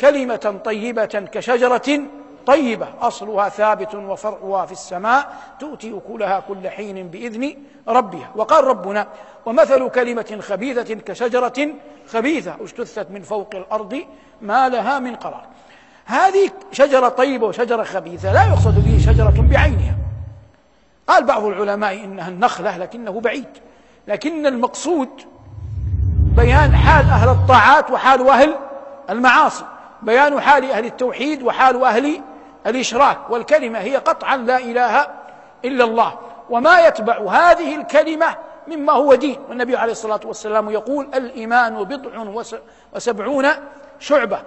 كلمة 0.00 0.60
طيبة 0.64 1.04
كشجرة 1.04 2.00
طيبة 2.46 2.88
أصلها 3.00 3.48
ثابت 3.48 3.94
وفرعها 3.94 4.66
في 4.66 4.72
السماء 4.72 5.36
تؤتي 5.60 5.98
أكلها 5.98 6.40
كل 6.40 6.68
حين 6.68 7.08
بإذن 7.08 7.54
ربها. 7.88 8.30
وقال 8.36 8.64
ربنا 8.64 9.06
ومثل 9.46 9.88
كلمة 9.88 10.38
خبيثة 10.40 10.94
كشجرة 10.94 11.68
خبيثة 12.08 12.54
اجتثت 12.60 13.10
من 13.10 13.22
فوق 13.22 13.54
الأرض 13.54 14.04
ما 14.40 14.68
لها 14.68 14.98
من 14.98 15.16
قرار. 15.16 15.46
هذه 16.04 16.50
شجرة 16.72 17.08
طيبة 17.08 17.46
وشجرة 17.46 17.82
خبيثة 17.82 18.32
لا 18.32 18.44
يقصد 18.44 18.84
به 18.84 18.98
شجرة 19.06 19.46
بعينها. 19.50 19.94
قال 21.08 21.24
بعض 21.24 21.44
العلماء 21.44 22.04
إنها 22.04 22.28
النخلة 22.28 22.78
لكنه 22.78 23.20
بعيد. 23.20 23.48
لكن 24.08 24.46
المقصود 24.46 25.08
بيان 26.36 26.76
حال 26.76 27.04
أهل 27.04 27.28
الطاعات 27.28 27.90
وحال 27.90 28.28
أهل 28.28 28.54
المعاصي 29.10 29.64
بيان 30.02 30.40
حال 30.40 30.70
أهل 30.70 30.84
التوحيد 30.84 31.42
وحال 31.42 31.84
أهل 31.84 32.20
الإشراك 32.66 33.18
والكلمة 33.30 33.78
هي 33.78 33.96
قطعا 33.96 34.36
لا 34.36 34.58
إله 34.58 35.06
إلا 35.64 35.84
الله. 35.84 36.18
وما 36.50 36.86
يتبع 36.86 37.18
هذه 37.18 37.76
الكلمة 37.76 38.36
مما 38.68 38.92
هو 38.92 39.14
دين. 39.14 39.36
والنبي 39.48 39.76
عليه 39.76 39.92
الصلاة 39.92 40.20
والسلام 40.24 40.70
يقول 40.70 41.08
الإيمان 41.14 41.84
بضع 41.84 42.42
وسبعون 42.94 43.46
شعبة. 43.98 44.42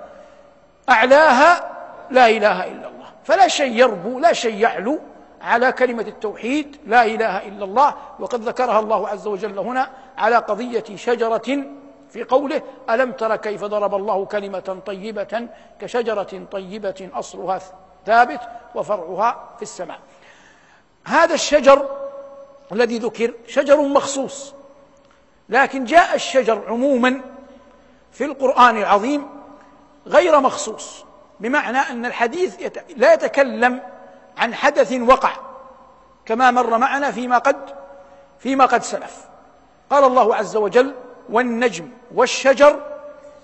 أعلاها 0.89 1.71
لا 2.11 2.29
إله 2.29 2.63
إلا 2.63 2.87
الله. 2.87 3.05
فلا 3.23 3.47
شيء 3.47 3.73
يربو 3.73 4.19
لا 4.19 4.33
شيء 4.33 4.55
يعلو 4.55 4.99
على 5.41 5.71
كلمة 5.71 6.01
التوحيد 6.01 6.77
لا 6.85 7.05
إله 7.05 7.47
إلا 7.47 7.65
الله. 7.65 7.95
وقد 8.19 8.41
ذكرها 8.41 8.79
الله 8.79 9.07
عز 9.07 9.27
وجل 9.27 9.59
هنا 9.59 9.89
على 10.17 10.35
قضية 10.35 10.95
شجرة 10.95 11.63
في 12.09 12.23
قوله 12.23 12.61
ألم 12.89 13.11
تر 13.11 13.35
كيف 13.35 13.63
ضرب 13.63 13.95
الله 13.95 14.25
كلمة 14.25 14.79
طيبة 14.85 15.47
كشجرة 15.81 16.47
طيبة 16.51 17.09
أصلها 17.13 17.59
ثابت 18.05 18.41
وفرعها 18.75 19.49
في 19.57 19.61
السماء. 19.61 19.99
هذا 21.05 21.33
الشجر 21.33 21.89
الذي 22.71 22.97
ذكر 22.97 23.33
شجر 23.47 23.81
مخصوص 23.81 24.53
لكن 25.49 25.85
جاء 25.85 26.15
الشجر 26.15 26.61
عموما 26.67 27.21
في 28.11 28.25
القرآن 28.25 28.77
العظيم 28.77 29.27
غير 30.07 30.39
مخصوص 30.39 31.05
بمعنى 31.39 31.77
أن 31.77 32.05
الحديث 32.05 32.55
لا 32.97 33.13
يتكلم 33.13 33.79
عن 34.37 34.53
حدث 34.53 34.93
وقع 34.93 35.31
كما 36.25 36.51
مر 36.51 36.77
معنا 36.77 37.11
فيما 37.11 37.37
قد 37.37 37.69
فيما 38.39 38.65
قد 38.65 38.83
سلف. 38.83 39.27
قال 39.89 40.03
الله 40.03 40.35
عز 40.35 40.55
وجل 40.55 40.93
والنجم 41.29 41.89
والشجر 42.15 42.79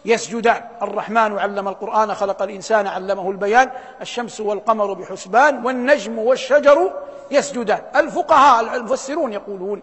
يسجدان. 0.06 0.64
الرحمن 0.82 1.40
علم 1.40 1.68
القرآن 1.68 2.14
خلق 2.16 2.42
الإنسان 2.42 2.88
علمه 2.88 3.32
البيان 3.32 3.72
الشمس 4.02 4.40
والقمر 4.40 4.94
بحسبان 4.94 5.66
والنجم 5.66 6.20
والشجر 6.20 6.94
يسجدان. 7.32 7.82
الفقهاء 7.96 8.76
المفسرون 8.76 9.34
يقولون 9.34 9.82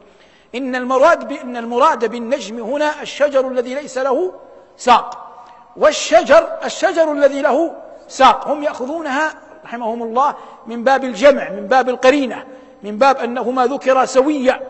إن 0.55 0.77
المراد 0.77 1.29
بأن 1.29 1.57
المراد 1.57 2.05
بالنجم 2.05 2.61
هنا 2.61 3.03
الشجر 3.03 3.49
الذي 3.49 3.75
ليس 3.75 3.99
له 3.99 4.33
ساق. 4.77 5.28
والشجر 5.79 6.49
الشجر 6.65 7.13
الذي 7.13 7.41
له 7.41 7.73
ساق. 8.09 8.49
هم 8.49 8.63
يأخذونها 8.63 9.35
رحمهم 9.65 10.03
الله 10.03 10.35
من 10.67 10.85
باب 10.85 11.05
الجمع 11.05 11.51
من 11.51 11.67
باب 11.67 11.89
القرينة 11.89 12.45
من 12.83 12.99
باب 12.99 13.17
أنهما 13.17 13.67
ذكرا 13.67 14.05
سويا. 14.05 14.61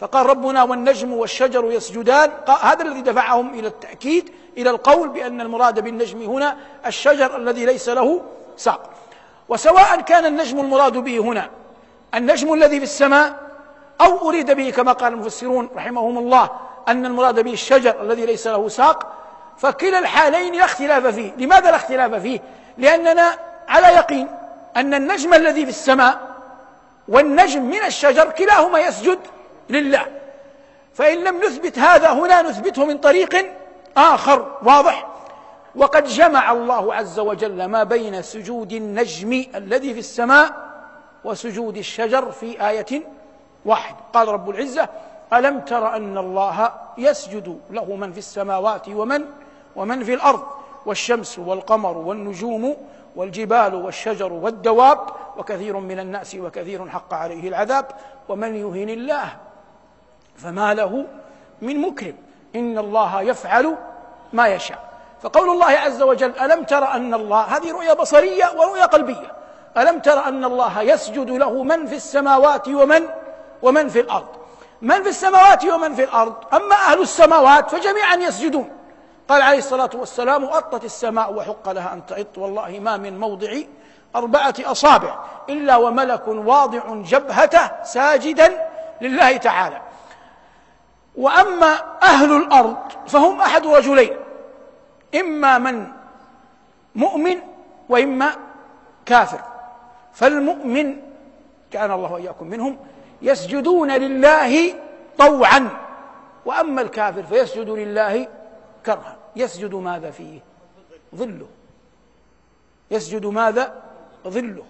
فقال 0.00 0.26
ربنا 0.26 0.62
والنجم 0.62 1.12
والشجر 1.12 1.72
يسجدان. 1.72 2.30
هذا 2.60 2.82
الذي 2.82 3.00
دفعهم 3.00 3.54
إلى 3.54 3.68
التأكيد 3.68 4.30
إلى 4.58 4.70
القول 4.70 5.08
بأن 5.08 5.40
المراد 5.40 5.80
بالنجم 5.80 6.22
هنا 6.22 6.56
الشجر 6.86 7.36
الذي 7.36 7.66
ليس 7.66 7.88
له 7.88 8.22
ساق. 8.56 8.90
وسواء 9.48 10.00
كان 10.00 10.26
النجم 10.26 10.60
المراد 10.60 10.96
به 10.96 11.18
هنا 11.18 11.50
النجم 12.14 12.54
الذي 12.54 12.78
في 12.78 12.84
السماء 12.84 13.34
أو 14.00 14.28
أريد 14.28 14.50
به 14.50 14.70
كما 14.70 14.92
قال 14.92 15.12
المفسرون 15.12 15.68
رحمهم 15.76 16.18
الله 16.18 16.50
أن 16.88 17.06
المراد 17.06 17.40
به 17.40 17.52
الشجر 17.52 18.02
الذي 18.02 18.26
ليس 18.26 18.46
له 18.46 18.68
ساق 18.68 19.12
فكلا 19.58 19.98
الحالين 19.98 20.54
لا 20.54 20.64
اختلاف 20.64 21.06
فيه. 21.06 21.32
لماذا 21.38 21.70
لا 21.70 21.76
اختلاف 21.76 22.14
فيه؟ 22.14 22.40
لأننا 22.78 23.38
على 23.68 23.86
يقين 23.86 24.28
أن 24.76 24.94
النجم 24.94 25.34
الذي 25.34 25.64
في 25.64 25.70
السماء 25.70 26.20
والنجم 27.08 27.62
من 27.62 27.82
الشجر 27.84 28.30
كلاهما 28.30 28.78
يسجد 28.78 29.18
لله. 29.70 30.06
فإن 30.94 31.24
لم 31.24 31.36
نثبت 31.36 31.78
هذا 31.78 32.12
هنا 32.12 32.42
نثبته 32.42 32.84
من 32.84 32.98
طريق 32.98 33.54
آخر 33.96 34.58
واضح؟ 34.62 35.06
وقد 35.76 36.04
جمع 36.04 36.52
الله 36.52 36.94
عز 36.94 37.18
وجل 37.18 37.64
ما 37.64 37.84
بين 37.84 38.22
سجود 38.22 38.72
النجم 38.72 39.44
الذي 39.54 39.92
في 39.92 39.98
السماء 39.98 40.50
وسجود 41.24 41.76
الشجر 41.76 42.32
في 42.32 42.68
آية 42.68 43.02
واحد. 43.64 43.94
قال 44.12 44.28
رب 44.28 44.50
العزة 44.50 44.88
ألم 45.32 45.60
تر 45.60 45.96
أن 45.96 46.18
الله 46.18 46.72
يسجد 46.98 47.60
له 47.70 47.96
من 47.96 48.12
في 48.12 48.18
السماوات 48.18 48.88
ومن 48.88 49.24
ومن 49.76 50.04
في 50.04 50.14
الأرض 50.14 50.42
والشمس 50.86 51.38
والقمر 51.38 51.98
والنجوم 51.98 52.76
والجبال 53.16 53.74
والشجر 53.74 54.32
والدواب 54.32 54.98
وكثير 55.36 55.76
من 55.76 55.98
الناس 55.98 56.34
وكثير 56.34 56.88
حق 56.88 57.14
عليه 57.14 57.48
العذاب 57.48 57.86
ومن 58.28 58.56
يهن 58.56 58.88
الله 58.88 59.36
فما 60.36 60.74
له 60.74 61.04
من 61.62 61.80
مكرم. 61.80 62.16
إن 62.56 62.78
الله 62.78 63.22
يفعل 63.22 63.76
ما 64.32 64.48
يشاء. 64.48 64.78
فقول 65.22 65.50
الله 65.50 65.66
عز 65.66 66.02
وجل 66.02 66.38
ألم 66.38 66.64
تر 66.64 66.84
أن 66.92 67.14
الله 67.14 67.40
هذه 67.40 67.72
رؤية 67.72 67.92
بصرية 67.92 68.52
ورؤية 68.56 68.84
قلبية. 68.84 69.32
ألم 69.76 69.98
تر 69.98 70.28
أن 70.28 70.44
الله 70.44 70.82
يسجد 70.82 71.30
له 71.30 71.62
من 71.62 71.86
في 71.86 71.94
السماوات 71.94 72.68
ومن 72.68 73.08
ومن 73.62 73.88
في 73.88 74.00
الأرض؟ 74.00 74.28
من 74.82 75.02
في 75.02 75.08
السماوات 75.08 75.64
ومن 75.64 75.94
في 75.94 76.04
الأرض؟ 76.04 76.34
أما 76.54 76.74
أهل 76.74 77.00
السماوات 77.00 77.70
فجميعا 77.70 78.16
يسجدون. 78.16 78.73
قال 79.28 79.42
عليه 79.42 79.58
الصلاة 79.58 79.90
والسلام 79.94 80.44
أطت 80.44 80.84
السماء 80.84 81.32
وحق 81.32 81.68
لها 81.68 81.92
أن 81.92 82.06
تعط 82.06 82.38
والله 82.38 82.78
ما 82.80 82.96
من 82.96 83.18
موضع 83.20 83.56
أربعة 84.16 84.54
أصابع 84.60 85.18
إلا 85.48 85.76
وملك 85.76 86.28
واضع 86.28 86.80
جبهته 86.88 87.82
ساجدا 87.82 88.68
لله 89.00 89.36
تعالى. 89.36 89.80
وأما 91.16 91.76
أهل 92.02 92.36
الأرض 92.36 92.76
فهم 93.06 93.40
أحد 93.40 93.66
رجلين 93.66 94.16
إما 95.14 95.58
من 95.58 95.86
مؤمن 96.94 97.38
وإما 97.88 98.36
كافر. 99.06 99.40
فالمؤمن 100.12 100.96
كان 101.70 101.90
الله 101.90 102.12
وإياكم 102.12 102.46
منهم 102.46 102.76
يسجدون 103.22 103.90
لله 103.90 104.74
طوعا 105.18 105.68
وأما 106.44 106.82
الكافر 106.82 107.22
فيسجد 107.22 107.70
لله 107.70 108.28
كرها. 108.86 109.16
يسجد 109.36 109.74
ماذا 109.74 110.10
فيه؟ 110.10 110.40
ظله. 111.14 111.46
يسجد 112.90 113.26
ماذا؟ 113.26 113.82
ظله. 114.28 114.62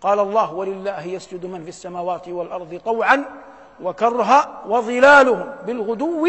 قال 0.00 0.18
الله 0.18 0.52
ولله 0.52 1.02
يسجد 1.02 1.46
من 1.46 1.62
في 1.62 1.68
السماوات 1.68 2.28
والأرض 2.28 2.80
طوعا 2.84 3.24
وكرها 3.82 4.62
وظلالهم 4.68 5.54
بالغدو 5.66 6.28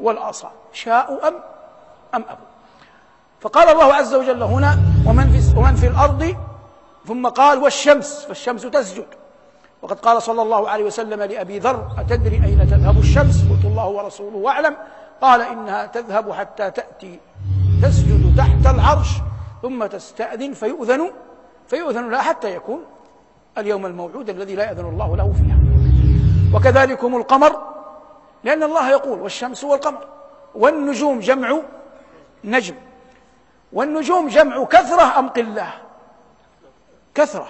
والآصال. 0.00 0.50
شاءوا 0.72 1.28
أم 1.28 1.34
أم 2.14 2.24
أبوا 2.28 2.46
فقال 3.40 3.68
الله 3.68 3.94
عز 3.94 4.14
وجل 4.14 4.42
هنا 4.42 4.78
ومن 5.06 5.26
في, 5.32 5.58
ومن 5.58 5.74
في 5.74 5.86
الأرض؟ 5.86 6.36
ثم 7.06 7.28
قال 7.28 7.58
والشمس. 7.58 8.24
فالشمس 8.24 8.62
تسجد. 8.62 9.06
وقد 9.82 10.00
قال 10.00 10.22
صلى 10.22 10.42
الله 10.42 10.68
عليه 10.68 10.84
وسلم 10.84 11.22
لأبي 11.22 11.58
ذر 11.58 11.88
أتدري 11.98 12.36
أين 12.36 12.66
تذهب 12.70 12.98
الشمس؟ 12.98 13.44
قلت 13.50 13.64
الله 13.64 13.88
ورسوله 13.88 14.48
أعلم. 14.48 14.76
قال 15.20 15.42
إنها 15.42 15.86
تذهب 15.86 16.32
حتى 16.32 16.70
تأتي 16.70 17.20
تسجد 17.82 18.34
تحت 18.36 18.74
العرش 18.74 19.08
ثم 19.62 19.86
تستأذن 19.86 20.52
فيؤذن 20.52 21.10
فيؤذن 21.66 22.10
لها 22.10 22.22
حتى 22.22 22.54
يكون 22.54 22.84
اليوم 23.58 23.86
الموعود 23.86 24.30
الذي 24.30 24.54
لا 24.54 24.64
يأذن 24.64 24.86
الله 24.86 25.16
له 25.16 25.32
فيها. 25.32 25.58
وكذلكم 26.54 27.16
القمر 27.16 27.74
لأن 28.44 28.62
الله 28.62 28.90
يقول 28.90 29.20
والشمس 29.20 29.64
والقمر 29.64 30.06
والنجوم 30.54 31.20
جمع 31.20 31.60
نجم. 32.44 32.74
والنجوم 33.72 34.28
جمع 34.28 34.64
كثرة 34.64 35.18
أم 35.18 35.28
قلة؟ 35.28 35.68
كثرة. 37.14 37.48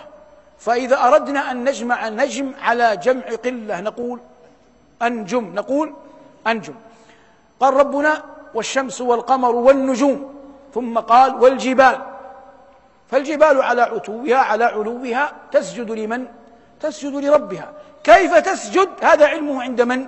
فإذا 0.58 0.96
أردنا 1.08 1.50
أن 1.50 1.64
نجمع 1.64 2.08
نجم 2.08 2.52
على 2.62 2.96
جمع 2.96 3.22
قلة 3.44 3.80
نقول 3.80 4.20
أنجم 5.02 5.54
نقول 5.54 5.92
أنجم. 6.46 6.74
قال 7.64 7.74
ربنا 7.74 8.22
والشمس 8.54 9.00
والقمر 9.00 9.54
والنجوم 9.54 10.34
ثم 10.74 10.98
قال 10.98 11.34
والجبال. 11.34 11.98
فالجبال 13.10 13.62
على 13.62 13.82
عتوها 13.82 14.36
على 14.36 14.64
علوها 14.64 15.32
تسجد 15.52 15.90
لمن؟ 15.90 16.26
تسجد 16.80 17.14
لربها. 17.14 17.72
كيف 18.04 18.34
تسجد؟ 18.34 18.88
هذا 19.02 19.26
علمه 19.26 19.62
عند 19.62 19.82
من؟ 19.82 20.06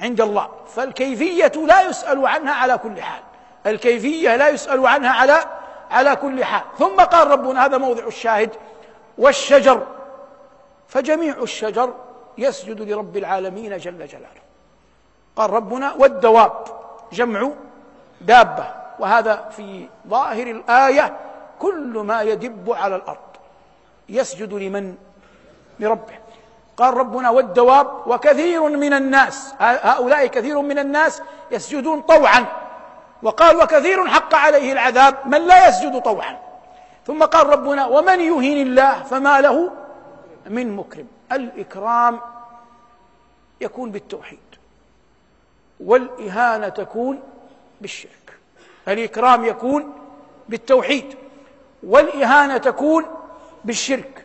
عند 0.00 0.20
الله. 0.20 0.48
فالكيفية 0.74 1.52
لا 1.66 1.80
يسأل 1.82 2.26
عنها 2.26 2.54
على 2.54 2.78
كل 2.78 3.02
حال. 3.02 3.22
الكيفية 3.66 4.36
لا 4.36 4.48
يسأل 4.48 4.86
عنها 4.86 5.10
على 5.10 5.38
على 5.90 6.16
كل 6.16 6.44
حال. 6.44 6.62
ثم 6.78 6.96
قال 6.96 7.30
ربنا 7.30 7.66
هذا 7.66 7.78
موضع 7.78 8.06
الشاهد 8.06 8.50
والشجر. 9.18 9.86
فجميع 10.88 11.42
الشجر 11.42 11.94
يسجد 12.38 12.80
لرب 12.82 13.16
العالمين 13.16 13.76
جل 13.76 14.06
جلاله. 14.06 14.45
قال 15.36 15.50
ربنا 15.50 15.92
والدواب 15.92 16.52
جمع 17.12 17.50
دابة 18.20 18.66
وهذا 18.98 19.48
في 19.56 19.88
ظاهر 20.08 20.46
الآية 20.46 21.16
كل 21.58 22.02
ما 22.04 22.22
يدب 22.22 22.72
على 22.72 22.96
الأرض 22.96 23.26
يسجد 24.08 24.54
لمن؟ 24.54 24.94
لربه. 25.80 26.18
قال 26.76 26.94
ربنا 26.94 27.30
والدواب 27.30 28.06
وكثير 28.06 28.62
من 28.62 28.92
الناس 28.92 29.54
هؤلاء 29.60 30.26
كثير 30.26 30.60
من 30.60 30.78
الناس 30.78 31.22
يسجدون 31.50 32.00
طوعا. 32.00 32.46
وقال 33.22 33.56
وكثير 33.56 34.06
حق 34.06 34.34
عليه 34.34 34.72
العذاب 34.72 35.14
من 35.26 35.46
لا 35.46 35.68
يسجد 35.68 36.02
طوعا. 36.02 36.38
ثم 37.06 37.24
قال 37.24 37.46
ربنا 37.46 37.86
ومن 37.86 38.20
يهين 38.20 38.66
الله 38.66 39.02
فما 39.02 39.40
له 39.40 39.70
من 40.46 40.76
مكرم. 40.76 41.06
الإكرام 41.32 42.20
يكون 43.60 43.90
بالتوحيد. 43.90 44.45
والإهانة 45.80 46.68
تكون 46.68 47.20
بالشرك. 47.80 48.38
الإكرام 48.88 49.44
يكون 49.44 49.92
بالتوحيد. 50.48 51.14
والإهانة 51.82 52.56
تكون 52.56 53.04
بالشرك. 53.64 54.24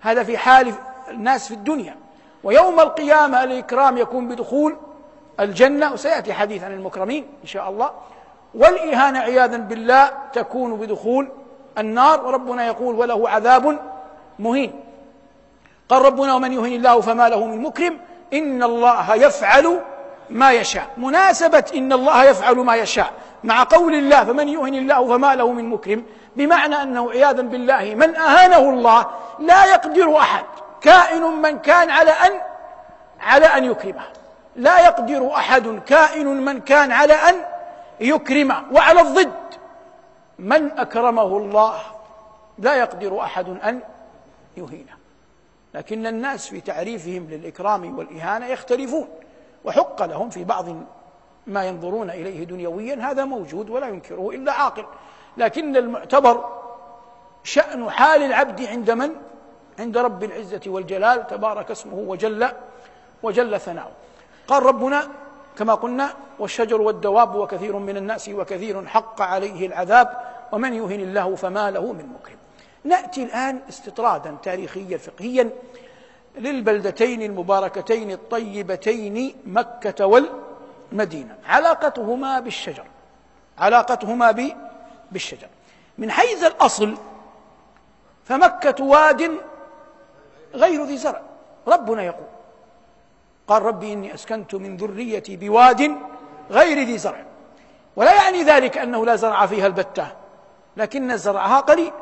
هذا 0.00 0.22
في 0.22 0.38
حال 0.38 0.74
الناس 1.08 1.48
في 1.48 1.54
الدنيا. 1.54 1.96
ويوم 2.44 2.80
القيامة 2.80 3.44
الإكرام 3.44 3.98
يكون 3.98 4.28
بدخول 4.28 4.76
الجنة. 5.40 5.92
وسيأتي 5.92 6.32
حديث 6.32 6.62
عن 6.62 6.72
المكرمين 6.72 7.26
إن 7.42 7.46
شاء 7.46 7.70
الله. 7.70 7.90
والإهانة 8.54 9.18
عياذا 9.18 9.56
بالله 9.56 10.12
تكون 10.32 10.76
بدخول 10.76 11.28
النار. 11.78 12.26
وربنا 12.26 12.66
يقول 12.66 12.94
وله 12.94 13.28
عذاب 13.28 13.78
مهين. 14.38 14.72
قال 15.88 16.02
ربنا 16.02 16.34
ومن 16.34 16.52
يهن 16.52 16.72
الله 16.72 17.00
فما 17.00 17.28
له 17.28 17.46
من 17.46 17.62
مكرم. 17.62 17.98
إن 18.32 18.62
الله 18.62 19.14
يفعل 19.14 19.80
ما 20.32 20.52
يشاء. 20.52 20.86
مناسبة 20.96 21.64
إن 21.74 21.92
الله 21.92 22.24
يفعل 22.24 22.56
ما 22.56 22.76
يشاء. 22.76 23.12
مع 23.44 23.62
قول 23.62 23.94
الله 23.94 24.24
فمن 24.24 24.48
يهن 24.48 24.74
الله 24.74 25.08
فما 25.08 25.34
له 25.34 25.52
من 25.52 25.68
مكرم 25.68 26.04
بمعنى 26.36 26.82
أنه 26.82 27.10
عياذا 27.10 27.42
بالله 27.42 27.94
من 27.94 28.16
أهانه 28.16 28.58
الله 28.58 29.06
لا 29.38 29.64
يقدر 29.64 30.18
أحد. 30.18 30.44
كائن 30.80 31.22
من 31.22 31.58
كان 31.58 31.90
على 31.90 32.10
أن 32.10 32.40
على 33.20 33.46
أن 33.46 33.64
يكرمه. 33.64 34.04
لا 34.56 34.78
يقدر 34.78 35.34
أحد 35.34 35.80
كائن 35.86 36.26
من 36.26 36.60
كان 36.60 36.92
على 36.92 37.14
أن 37.14 37.34
يكرمه. 38.00 38.62
وعلى 38.72 39.00
الضد. 39.00 39.32
من 40.38 40.78
أكرمه 40.78 41.36
الله 41.36 41.74
لا 42.58 42.74
يقدر 42.74 43.20
أحد 43.20 43.48
أن 43.48 43.80
يهينه. 44.56 44.92
لكن 45.74 46.06
الناس 46.06 46.48
في 46.48 46.60
تعريفهم 46.60 47.26
للإكرام 47.30 47.98
والإهانة 47.98 48.46
يختلفون. 48.46 49.08
وحق 49.64 50.02
لهم 50.02 50.30
في 50.30 50.44
بعض 50.44 50.66
ما 51.46 51.64
ينظرون 51.64 52.10
إليه 52.10 52.44
دنيويا 52.44 53.10
هذا 53.10 53.24
موجود 53.24 53.70
ولا 53.70 53.88
ينكره 53.88 54.30
إلا 54.30 54.52
عاقل. 54.52 54.84
لكن 55.36 55.76
المعتبر 55.76 56.44
شأن 57.44 57.90
حال 57.90 58.22
العبد 58.22 58.62
عند 58.64 58.90
من؟ 58.90 59.10
عند 59.78 59.98
رب 59.98 60.24
العزة 60.24 60.60
والجلال 60.66 61.26
تبارك 61.26 61.70
اسمه 61.70 61.94
وجل 61.94 62.48
وجل 63.22 63.60
ثناؤه. 63.60 63.92
قال 64.48 64.62
ربنا 64.62 65.08
كما 65.58 65.74
قلنا 65.74 66.14
والشجر 66.38 66.80
والدواب 66.80 67.34
وكثير 67.34 67.76
من 67.76 67.96
الناس 67.96 68.28
وكثير 68.28 68.86
حق 68.86 69.22
عليه 69.22 69.66
العذاب 69.66 70.16
ومن 70.52 70.74
يهن 70.74 71.00
الله 71.00 71.34
فما 71.34 71.70
له 71.70 71.92
من 71.92 72.08
مكرم. 72.20 72.36
نأتي 72.84 73.22
الآن 73.22 73.60
استطرادا 73.68 74.36
تاريخيا 74.42 74.98
فقهيا 74.98 75.50
للبلدتين 76.38 77.22
المباركتين 77.22 78.10
الطيبتين 78.10 79.34
مكة 79.46 80.06
والمدينة. 80.06 81.36
علاقتهما 81.46 82.40
بالشجر. 82.40 82.84
علاقتهما 83.58 84.54
بالشجر. 85.12 85.48
من 85.98 86.10
حيث 86.10 86.44
الأصل 86.44 86.96
فمكة 88.24 88.84
واد 88.84 89.30
غير 90.54 90.84
ذي 90.84 90.96
زرع. 90.96 91.20
ربنا 91.68 92.02
يقول 92.02 92.26
قال 93.48 93.62
ربي 93.62 93.92
إني 93.92 94.14
أسكنت 94.14 94.54
من 94.54 94.76
ذريتي 94.76 95.36
بواد 95.36 95.96
غير 96.50 96.78
ذي 96.78 96.98
زرع. 96.98 97.24
ولا 97.96 98.14
يعني 98.14 98.42
ذلك 98.42 98.78
أنه 98.78 99.06
لا 99.06 99.16
زرع 99.16 99.46
فيها 99.46 99.66
البتة 99.66 100.06
لكن 100.76 101.16
زرعها 101.16 101.60
قليل. 101.60 101.92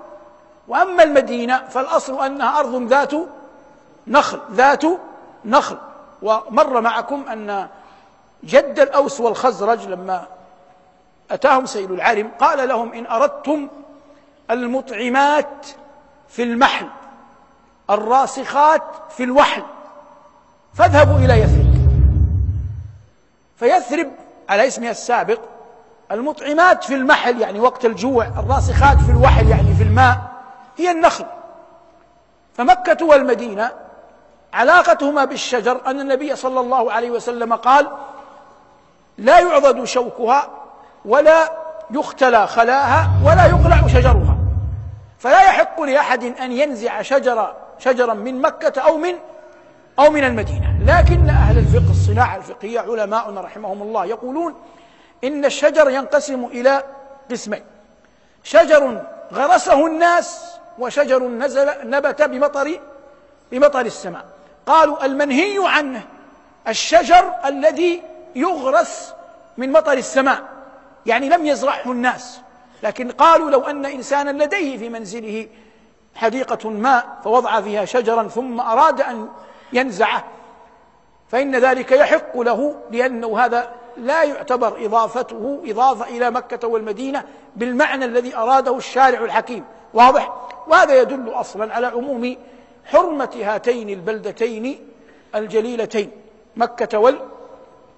وأما 0.68 1.02
المدينة 1.02 1.68
فالأصل 1.68 2.24
أنها 2.24 2.60
أرض 2.60 2.82
ذات 2.82 3.12
نخل 4.10 4.40
ذات 4.52 4.82
نخل. 5.44 5.78
ومر 6.22 6.80
معكم 6.80 7.24
أن 7.28 7.68
جد 8.44 8.80
الأوس 8.80 9.20
والخزرج 9.20 9.88
لما 9.88 10.26
أتاهم 11.30 11.66
سيل 11.66 11.92
العرم 11.92 12.30
قال 12.40 12.68
لهم 12.68 12.92
إن 12.92 13.06
أردتم 13.06 13.68
المطعمات 14.50 15.66
في 16.28 16.42
المحل 16.42 16.86
الراسخات 17.90 18.82
في 19.10 19.24
الوحل 19.24 19.62
فاذهبوا 20.74 21.18
إلى 21.18 21.40
يثرب. 21.40 21.70
فيثرب 23.56 24.10
على 24.48 24.66
اسمها 24.66 24.90
السابق 24.90 25.40
المطعمات 26.12 26.84
في 26.84 26.94
المحل 26.94 27.40
يعني 27.40 27.60
وقت 27.60 27.84
الجوع 27.84 28.26
الراسخات 28.26 28.98
في 28.98 29.10
الوحل 29.10 29.48
يعني 29.48 29.74
في 29.74 29.82
الماء 29.82 30.18
هي 30.78 30.90
النخل. 30.90 31.26
فمكة 32.54 33.06
والمدينة 33.06 33.72
علاقتهما 34.52 35.24
بالشجر 35.24 35.80
أن 35.86 36.00
النبي 36.00 36.36
صلى 36.36 36.60
الله 36.60 36.92
عليه 36.92 37.10
وسلم 37.10 37.54
قال 37.54 37.90
لا 39.18 39.38
يعضد 39.38 39.84
شوكها 39.84 40.48
ولا 41.04 41.50
يختلى 41.90 42.46
خلاها 42.46 43.10
ولا 43.26 43.46
يقلع 43.46 43.86
شجرها. 43.88 44.36
فلا 45.18 45.42
يحق 45.42 45.80
لأحد 45.80 46.24
أن 46.24 46.52
ينزع 46.52 47.02
شجر 47.02 47.54
شجرا 47.78 48.14
من 48.14 48.40
مكة 48.40 48.80
أو 48.80 48.96
من 48.96 49.14
أو 49.98 50.10
من 50.10 50.24
المدينة. 50.24 50.78
لكن 50.86 51.28
أهل 51.28 51.58
الفقه 51.58 51.90
الصناعة 51.90 52.36
الفقهية 52.36 52.80
علماؤنا 52.80 53.40
رحمهم 53.40 53.82
الله 53.82 54.04
يقولون 54.04 54.54
إن 55.24 55.44
الشجر 55.44 55.90
ينقسم 55.90 56.44
إلى 56.44 56.82
قسمين. 57.30 57.62
شجر 58.42 59.02
غرسه 59.32 59.86
الناس 59.86 60.56
وشجر 60.78 61.22
نزل 61.22 61.70
نبت 61.84 62.22
بمطر 62.22 62.80
بمطر 63.52 63.80
السماء. 63.80 64.24
قالوا 64.70 65.04
المنهي 65.04 65.58
عنه 65.58 66.02
الشجر 66.68 67.32
الذي 67.44 68.02
يغرس 68.36 69.14
من 69.56 69.72
مطر 69.72 69.92
السماء 69.92 70.42
يعني 71.06 71.28
لم 71.28 71.46
يزرعه 71.46 71.92
الناس 71.92 72.40
لكن 72.82 73.10
قالوا 73.10 73.50
لو 73.50 73.60
أن 73.60 73.86
إنسانا 73.86 74.44
لديه 74.44 74.78
في 74.78 74.88
منزله 74.88 75.48
حديقة 76.14 76.70
ماء 76.70 77.18
فوضع 77.24 77.60
فيها 77.60 77.84
شجرا 77.84 78.28
ثم 78.28 78.60
أراد 78.60 79.00
أن 79.00 79.28
ينزعه 79.72 80.24
فإن 81.28 81.56
ذلك 81.56 81.92
يحق 81.92 82.40
له 82.40 82.74
لأنه 82.90 83.38
هذا 83.38 83.70
لا 83.96 84.22
يعتبر 84.22 84.86
إضافته 84.86 85.62
إضافة 85.64 86.04
إلى 86.04 86.30
مكة 86.30 86.68
والمدينة 86.68 87.24
بالمعنى 87.56 88.04
الذي 88.04 88.36
أراده 88.36 88.76
الشارع 88.76 89.24
الحكيم 89.24 89.64
واضح؟ 89.94 90.32
وهذا 90.66 91.00
يدل 91.00 91.28
أصلا 91.28 91.74
على 91.74 91.86
عموم 91.86 92.36
حرمة 92.92 93.30
هاتين 93.42 93.90
البلدتين 93.90 94.88
الجليلتين 95.34 96.10
مكة 96.56 97.18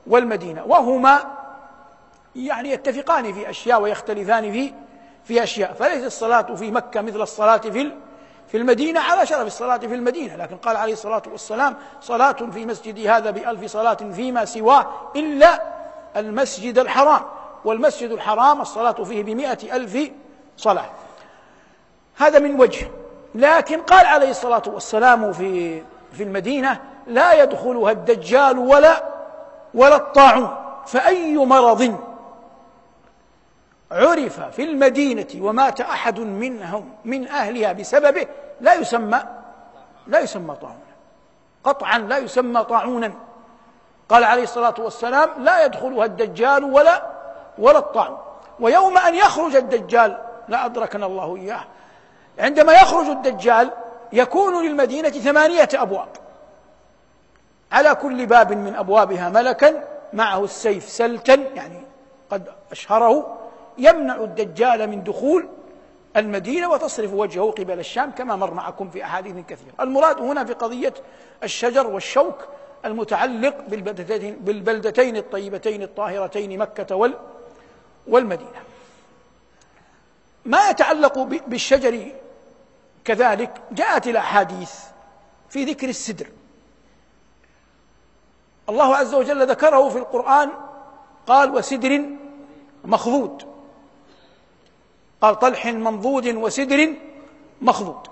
والمدينة. 0.07 0.65
وهما 0.65 1.25
يعني 2.37 2.71
يتفقان 2.71 3.33
في 3.33 3.51
أشياء 3.51 3.83
ويختلفان 3.83 4.53
في 4.53 4.73
في 5.25 5.43
أشياء. 5.43 5.73
فليس 5.73 6.05
الصلاة 6.05 6.55
في 6.55 6.71
مكة 6.71 7.01
مثل 7.01 7.23
الصلاة 7.23 7.57
في 7.57 7.93
في 8.49 8.57
المدينة. 8.57 9.01
على 9.01 9.27
شرف 9.27 9.47
الصلاة 9.47 9.77
في 9.77 9.95
المدينة. 9.95 10.37
لكن 10.37 10.57
قال 10.57 10.77
عليه 10.77 10.93
الصلاة 10.93 11.23
والسلام 11.31 11.77
صلاة 12.01 12.33
في 12.33 12.67
مسجدي 12.67 13.09
هذا 13.09 13.31
بألف 13.31 13.65
صلاة 13.65 13.95
فيما 13.95 14.45
سواه 14.45 14.87
إلا 15.17 15.63
المسجد 16.17 16.79
الحرام. 16.79 17.23
والمسجد 17.65 18.11
الحرام 18.11 18.61
الصلاة 18.61 19.05
فيه 19.05 19.23
بمئة 19.23 19.77
ألف 19.77 20.11
صلاة. 20.57 20.91
هذا 22.17 22.39
من 22.39 22.61
وجه. 22.61 23.02
لكن 23.35 23.81
قال 23.81 24.07
عليه 24.07 24.31
الصلاة 24.31 24.63
والسلام 24.67 25.33
في 25.33 25.83
في 26.13 26.23
المدينة 26.23 26.81
لا 27.07 27.43
يدخلها 27.43 27.91
الدجال 27.91 28.59
ولا 28.59 29.05
ولا 29.75 29.97
الطاعون. 29.97 30.57
فأي 30.87 31.37
مرض 31.37 31.97
عرف 33.93 34.41
في 34.41 34.63
المدينة 34.65 35.27
ومات 35.41 35.81
أحد 35.81 36.21
منهم 36.21 36.95
من 37.05 37.29
أهلها 37.29 37.73
بسببه 37.73 38.27
لا 38.61 38.75
يسمى 38.75 39.23
لا 40.07 40.21
يسمى 40.21 40.55
طاعونا. 40.55 40.93
قطعا 41.65 41.99
لا 41.99 42.19
يسمى 42.19 42.65
طاعونا. 42.65 43.13
قال 44.09 44.25
عليه 44.25 44.43
الصلاة 44.43 44.75
والسلام 44.79 45.31
لا 45.39 45.65
يدخلها 45.65 46.05
الدجال 46.05 46.65
ولا 46.65 47.03
ولا 47.59 47.79
الطاعون. 47.79 48.19
ويوم 48.61 48.99
أن 48.99 49.15
يخرج 49.15 49.57
الدجال 49.57 50.19
لا 50.49 50.67
أدركنا 50.67 51.07
الله 51.07 51.37
إياه 51.37 51.65
عندما 52.39 52.73
يخرج 52.73 53.07
الدجال 53.07 53.71
يكون 54.13 54.67
للمدينة 54.67 55.09
ثمانية 55.09 55.69
أبواب. 55.75 56.09
على 57.73 57.95
كل 57.95 58.27
باب 58.27 58.53
من 58.53 58.75
أبوابها 58.75 59.29
ملكا 59.29 59.85
معه 60.13 60.45
السيف 60.45 60.89
سلتا 60.89 61.35
يعني 61.35 61.83
قد 62.31 62.49
أشهره 62.71 63.39
يمنع 63.79 64.17
الدجال 64.17 64.91
من 64.91 65.03
دخول 65.03 65.49
المدينة 66.17 66.71
وتصرف 66.71 67.13
وجهه 67.13 67.51
قبل 67.51 67.79
الشام 67.79 68.11
كما 68.11 68.37
مر 68.37 68.55
معكم 68.55 68.91
في 68.91 69.05
أحاديث 69.05 69.35
كثيرة. 69.49 69.75
المراد 69.81 70.19
هنا 70.19 70.45
في 70.45 70.53
قضية 70.53 70.95
الشجر 71.43 71.87
والشوك 71.87 72.49
المتعلق 72.85 73.57
بالبلدتين, 74.41 75.17
الطيبتين 75.17 75.83
الطاهرتين 75.83 76.59
مكة 76.59 77.13
والمدينة. 78.07 78.63
ما 80.45 80.71
يتعلق 80.71 81.19
بالشجر 81.47 82.13
كذلك 83.05 83.63
جاءت 83.73 84.07
الأحاديث 84.07 84.73
في 85.49 85.65
ذكر 85.65 85.89
السدر. 85.89 86.27
الله 88.69 88.97
عز 88.97 89.15
وجل 89.15 89.47
ذكره 89.47 89.89
في 89.89 89.99
القرآن 89.99 90.51
قال 91.27 91.55
وسدر 91.55 92.01
مخضود. 92.85 93.43
قال 95.21 95.39
طلح 95.39 95.67
منضود 95.67 96.27
وسدر 96.27 96.95
مخضود. 97.63 98.07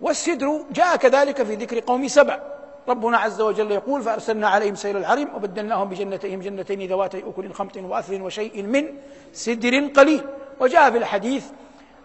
والسدر 0.00 0.64
جاء 0.72 0.96
كذلك 0.96 1.42
في 1.42 1.54
ذكر 1.54 1.80
قوم 1.80 2.08
سبع. 2.08 2.40
ربنا 2.88 3.18
عز 3.18 3.40
وجل 3.40 3.70
يقول 3.70 4.02
فأرسلنا 4.02 4.48
عليهم 4.48 4.74
سيل 4.74 4.96
العرم 4.96 5.34
وبدلناهم 5.34 5.88
بجنتين 5.88 6.40
جنتين 6.40 6.88
ذواتي 6.88 7.22
أكل 7.28 7.52
خمط 7.52 7.76
وأثل 7.76 8.22
وشيء 8.22 8.62
من 8.62 8.98
سدر 9.32 9.86
قليل. 9.86 10.26
وجاء 10.60 10.90
في 10.90 10.98
الحديث 10.98 11.46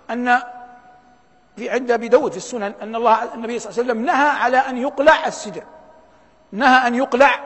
أن 0.10 0.42
في 1.60 1.70
عند 1.70 1.92
أبي 1.92 2.08
داود 2.08 2.32
في 2.32 2.38
السنن 2.38 2.74
أن 2.82 2.96
الله 2.96 3.34
النبي 3.34 3.60
صلى 3.60 3.70
الله 3.72 3.82
عليه 3.82 3.92
وسلم 3.92 4.06
نهى 4.06 4.30
على 4.30 4.58
أن 4.58 4.78
يقلع 4.78 5.28
السدر. 5.28 5.64
نهى 6.52 6.88
أن 6.88 6.96
يقلع 6.96 7.40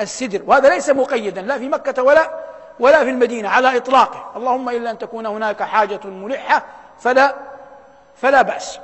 السدر. 0.00 0.42
وهذا 0.46 0.68
ليس 0.68 0.90
مقيدا 0.90 1.42
لا 1.42 1.58
في 1.58 1.68
مكة 1.68 2.02
ولا 2.02 2.30
ولا 2.80 3.04
في 3.04 3.10
المدينة 3.10 3.48
على 3.48 3.76
إطلاقه. 3.76 4.32
اللهم 4.36 4.68
إلا 4.68 4.90
أن 4.90 4.98
تكون 4.98 5.26
هناك 5.26 5.62
حاجة 5.62 6.00
ملحة 6.04 6.64
فلا 6.98 7.34
فلا 8.16 8.42
بأس. 8.42 8.78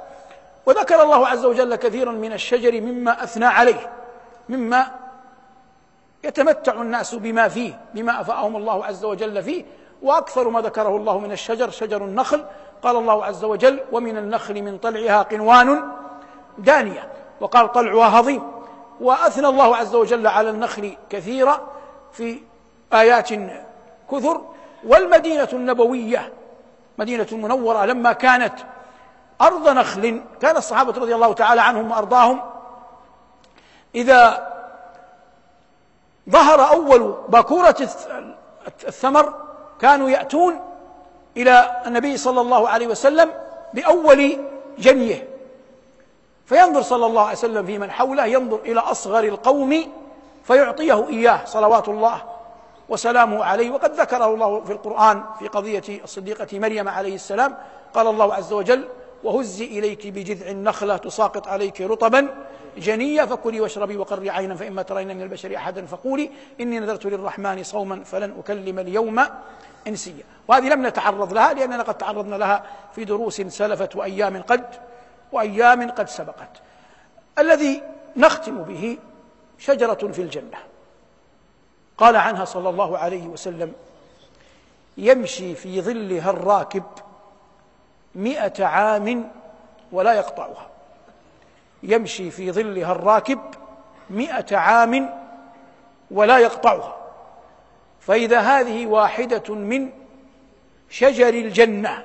وذكر 0.66 1.02
الله 1.02 1.28
عز 1.28 1.44
وجل 1.44 1.74
كثيرا 1.74 2.12
من 2.12 2.32
الشجر 2.32 2.80
مما 2.80 3.24
أثنى 3.24 3.46
عليه 3.46 3.90
مما 4.48 4.86
يتمتع 6.24 6.72
الناس 6.72 7.14
بما 7.14 7.48
فيه 7.48 7.80
بما 7.94 8.20
أفاهم 8.20 8.56
الله 8.56 8.84
عز 8.84 9.04
وجل 9.04 9.42
فيه. 9.42 9.64
وأكثر 10.02 10.48
ما 10.48 10.60
ذكره 10.60 10.96
الله 10.96 11.18
من 11.18 11.32
الشجر 11.32 11.70
شجر 11.70 12.04
النخل. 12.04 12.44
قال 12.86 12.96
الله 12.96 13.24
عز 13.24 13.44
وجل 13.44 13.80
ومن 13.92 14.16
النخل 14.16 14.62
من 14.62 14.78
طلعها 14.78 15.22
قنوان 15.22 15.82
دانية 16.58 17.08
وقال 17.40 17.72
طلعها 17.72 18.20
هضيم 18.20 18.42
وأثنى 19.00 19.48
الله 19.48 19.76
عز 19.76 19.94
وجل 19.94 20.26
على 20.26 20.50
النخل 20.50 20.96
كثيرا 21.10 21.60
في 22.12 22.42
آيات 22.92 23.28
كثر. 24.12 24.40
والمدينة 24.84 25.48
النبوية 25.52 26.32
مدينة 26.98 27.26
المنورة 27.32 27.84
لما 27.84 28.12
كانت 28.12 28.54
أرض 29.40 29.68
نخل 29.68 30.22
كان 30.40 30.56
الصحابة 30.56 30.92
رضي 30.92 31.14
الله 31.14 31.32
تعالى 31.32 31.60
عنهم 31.60 31.90
وأرضاهم 31.90 32.40
إذا 33.94 34.52
ظهر 36.30 36.68
أول 36.70 37.16
باكورة 37.28 37.76
الثمر 38.86 39.34
كانوا 39.80 40.10
يأتون 40.10 40.65
إلى 41.36 41.82
النبي 41.86 42.16
صلى 42.16 42.40
الله 42.40 42.68
عليه 42.68 42.86
وسلم 42.86 43.30
بأول 43.74 44.38
جنيه. 44.78 45.28
فينظر 46.46 46.82
صلى 46.82 47.06
الله 47.06 47.22
عليه 47.22 47.32
وسلم 47.32 47.66
في 47.66 47.78
من 47.78 47.90
حوله 47.90 48.26
ينظر 48.26 48.60
إلى 48.64 48.80
أصغر 48.80 49.24
القوم 49.24 49.92
فيعطيه 50.44 51.08
إياه 51.08 51.44
صلوات 51.44 51.88
الله 51.88 52.22
وسلامه 52.88 53.44
عليه. 53.44 53.70
وقد 53.70 53.92
ذكره 53.92 54.34
الله 54.34 54.60
في 54.60 54.72
القرآن 54.72 55.22
في 55.38 55.48
قضية 55.48 55.82
الصديقة 56.04 56.58
مريم 56.58 56.88
عليه 56.88 57.14
السلام 57.14 57.56
قال 57.94 58.06
الله 58.06 58.34
عز 58.34 58.52
وجل 58.52 58.88
وهزي 59.24 59.64
إليك 59.64 60.06
بجذع 60.06 60.50
النخلة 60.50 60.96
تساقط 60.96 61.48
عليك 61.48 61.80
رطبا 61.80 62.28
جنيا 62.76 63.26
فكلي 63.26 63.60
واشربي 63.60 63.96
وقري 63.96 64.30
عينا 64.30 64.54
فإما 64.54 64.82
ترين 64.82 65.16
من 65.16 65.22
البشر 65.22 65.56
أحدا 65.56 65.86
فقولي 65.86 66.30
إني 66.60 66.80
نذرت 66.80 67.06
للرحمن 67.06 67.62
صوما 67.62 68.04
فلن 68.04 68.34
أكلم 68.38 68.78
اليوم 68.78 69.24
إنسيا. 69.86 70.24
وهذه 70.48 70.68
لم 70.68 70.86
نتعرض 70.86 71.32
لها 71.32 71.54
لأننا 71.54 71.82
قد 71.82 71.98
تعرضنا 71.98 72.36
لها 72.36 72.64
في 72.94 73.04
دروس 73.04 73.40
سلفت 73.40 73.96
وأيام 73.96 74.42
قد 74.42 74.66
وأيام 75.32 75.90
قد 75.90 76.08
سبقت. 76.08 76.50
الذي 77.38 77.82
نختم 78.16 78.62
به 78.62 78.98
شجرة 79.58 80.12
في 80.12 80.22
الجنة. 80.22 80.58
قال 81.98 82.16
عنها 82.16 82.44
صلى 82.44 82.68
الله 82.68 82.98
عليه 82.98 83.26
وسلم 83.26 83.72
يمشي 84.98 85.54
في 85.54 85.82
ظلها 85.82 86.30
الراكب 86.30 86.84
مئة 88.14 88.64
عام 88.64 89.30
ولا 89.92 90.12
يقطعها. 90.12 90.75
يمشي 91.86 92.30
في 92.30 92.52
ظلها 92.52 92.92
الراكب 92.92 93.40
مئة 94.10 94.56
عام 94.56 95.10
ولا 96.10 96.38
يقطعها. 96.38 96.96
فإذا 98.00 98.40
هذه 98.40 98.86
واحدة 98.86 99.54
من 99.54 99.90
شجر 100.90 101.28
الجنة 101.28 102.02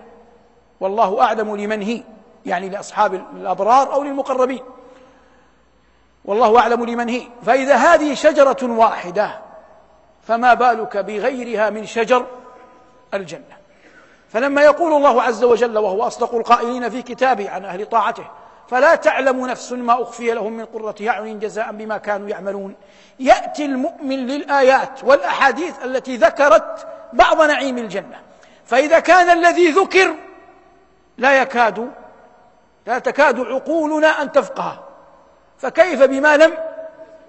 والله 0.79 1.21
أعلم 1.21 1.55
لمن 1.55 1.81
هي 1.81 2.03
يعني 2.45 2.69
لأصحاب 2.69 3.13
الأبرار 3.13 3.93
أو 3.93 4.03
للمقربين. 4.03 4.63
والله 6.25 6.59
أعلم 6.59 6.85
لمن 6.85 7.09
هي. 7.09 7.23
فإذا 7.45 7.75
هذه 7.75 8.13
شجرة 8.13 8.57
واحدة 8.63 9.41
فما 10.21 10.53
بالك 10.53 10.97
بغيرها 10.97 11.69
من 11.69 11.85
شجر 11.85 12.25
الجنة؟ 13.13 13.57
فلما 14.29 14.61
يقول 14.61 14.93
الله 14.93 15.21
عز 15.21 15.43
وجل 15.43 15.77
وهو 15.77 16.07
أصدق 16.07 16.35
القائلين 16.35 16.89
في 16.89 17.01
كتابه 17.01 17.49
عن 17.49 17.65
أهل 17.65 17.85
طاعته 17.85 18.25
فلا 18.71 18.95
تعلم 18.95 19.47
نفس 19.47 19.71
ما 19.71 20.01
أخفي 20.01 20.33
لهم 20.33 20.53
من 20.53 20.65
قرة 20.65 20.95
أعين 21.07 21.39
جزاء 21.39 21.71
بما 21.71 21.97
كانوا 21.97 22.29
يعملون. 22.29 22.75
يأتي 23.19 23.65
المؤمن 23.65 24.27
للآيات 24.27 25.03
والأحاديث 25.03 25.85
التي 25.85 26.17
ذكرت 26.17 26.87
بعض 27.13 27.41
نعيم 27.41 27.77
الجنة. 27.77 28.19
فإذا 28.65 28.99
كان 28.99 29.29
الذي 29.29 29.67
ذكر 29.67 30.15
لا 31.17 31.41
يكاد 31.41 31.91
لا 32.87 32.99
تكاد 32.99 33.39
عقولنا 33.39 34.21
أن 34.21 34.31
تفقه. 34.31 34.83
فكيف 35.57 36.03
بما 36.03 36.37
لم 36.37 36.53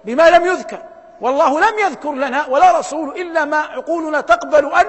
بما 0.05 0.29
لم 0.29 0.45
يذكر؟ 0.45 0.79
والله 1.21 1.59
لم 1.59 1.79
يذكر 1.79 2.13
لنا 2.13 2.45
ولا 2.45 2.79
رسول 2.79 3.09
إلا 3.09 3.45
ما 3.45 3.57
عقولنا 3.57 4.21
تقبل 4.21 4.73
أن 4.73 4.85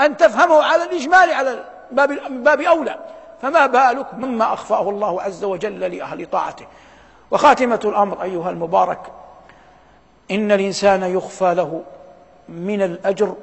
أن 0.00 0.16
تفهمه 0.16 0.62
على 0.62 0.84
الإجمال 0.84 1.32
على 1.32 1.64
باب 1.90 2.42
باب 2.42 2.60
أولى. 2.60 2.98
فما 3.44 3.66
بالك 3.66 4.14
مما 4.14 4.52
أخفاه 4.52 4.90
الله 4.90 5.22
عز 5.22 5.44
وجل 5.44 5.80
لأهل 5.80 6.26
طاعته. 6.26 6.66
وخاتمة 7.30 7.80
الأمر 7.84 8.22
أيها 8.22 8.50
المبارك 8.50 8.98
إن 10.30 10.52
الإنسان 10.52 11.02
يخفى 11.02 11.54
له 11.54 11.82
من 12.48 12.82
الأجر 12.82 13.34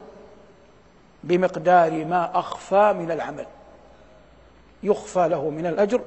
بمقدار 1.24 2.06
ما 2.06 2.40
أخفى 2.40 2.94
من 2.94 3.12
العمل. 3.12 3.46
يخفى 4.84 5.28
له 5.28 5.50
من 5.50 5.66
الأجر 5.66 6.02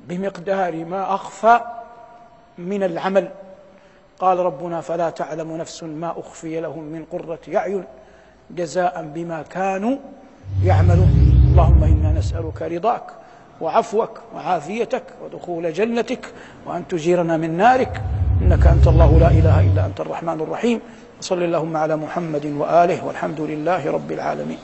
بمقدار 0.00 0.84
ما 0.84 1.14
أخفى 1.14 1.60
من 2.58 2.82
العمل. 2.82 3.28
قال 4.18 4.38
ربنا 4.38 4.80
فلا 4.80 5.10
تعلم 5.10 5.56
نفس 5.56 5.82
ما 5.82 6.14
أخفي 6.20 6.60
لهم 6.60 6.82
من 6.82 7.04
قرة 7.04 7.56
أعين 7.56 7.84
جزاء 8.50 9.10
بما 9.14 9.42
كانوا 9.42 9.96
يعملون. 10.64 11.35
اللهم 11.56 11.84
إنا 11.84 12.12
نسألك 12.20 12.62
رضاك 12.62 13.02
وعفوك 13.60 14.20
وعافيتك 14.34 15.02
ودخول 15.24 15.72
جنتك 15.72 16.24
وأن 16.66 16.88
تجيرنا 16.88 17.36
من 17.36 17.56
نارك. 17.56 18.02
إنك 18.42 18.66
أنت 18.66 18.86
الله 18.86 19.18
لا 19.18 19.30
إله 19.30 19.72
إلا 19.72 19.86
أنت 19.86 20.00
الرحمن 20.00 20.40
الرحيم. 20.40 20.80
صل 21.20 21.42
اللهم 21.42 21.76
على 21.76 21.96
محمد 21.96 22.46
وآله 22.46 23.04
والحمد 23.04 23.40
لله 23.40 23.90
رب 23.90 24.12
العالمين. 24.12 24.58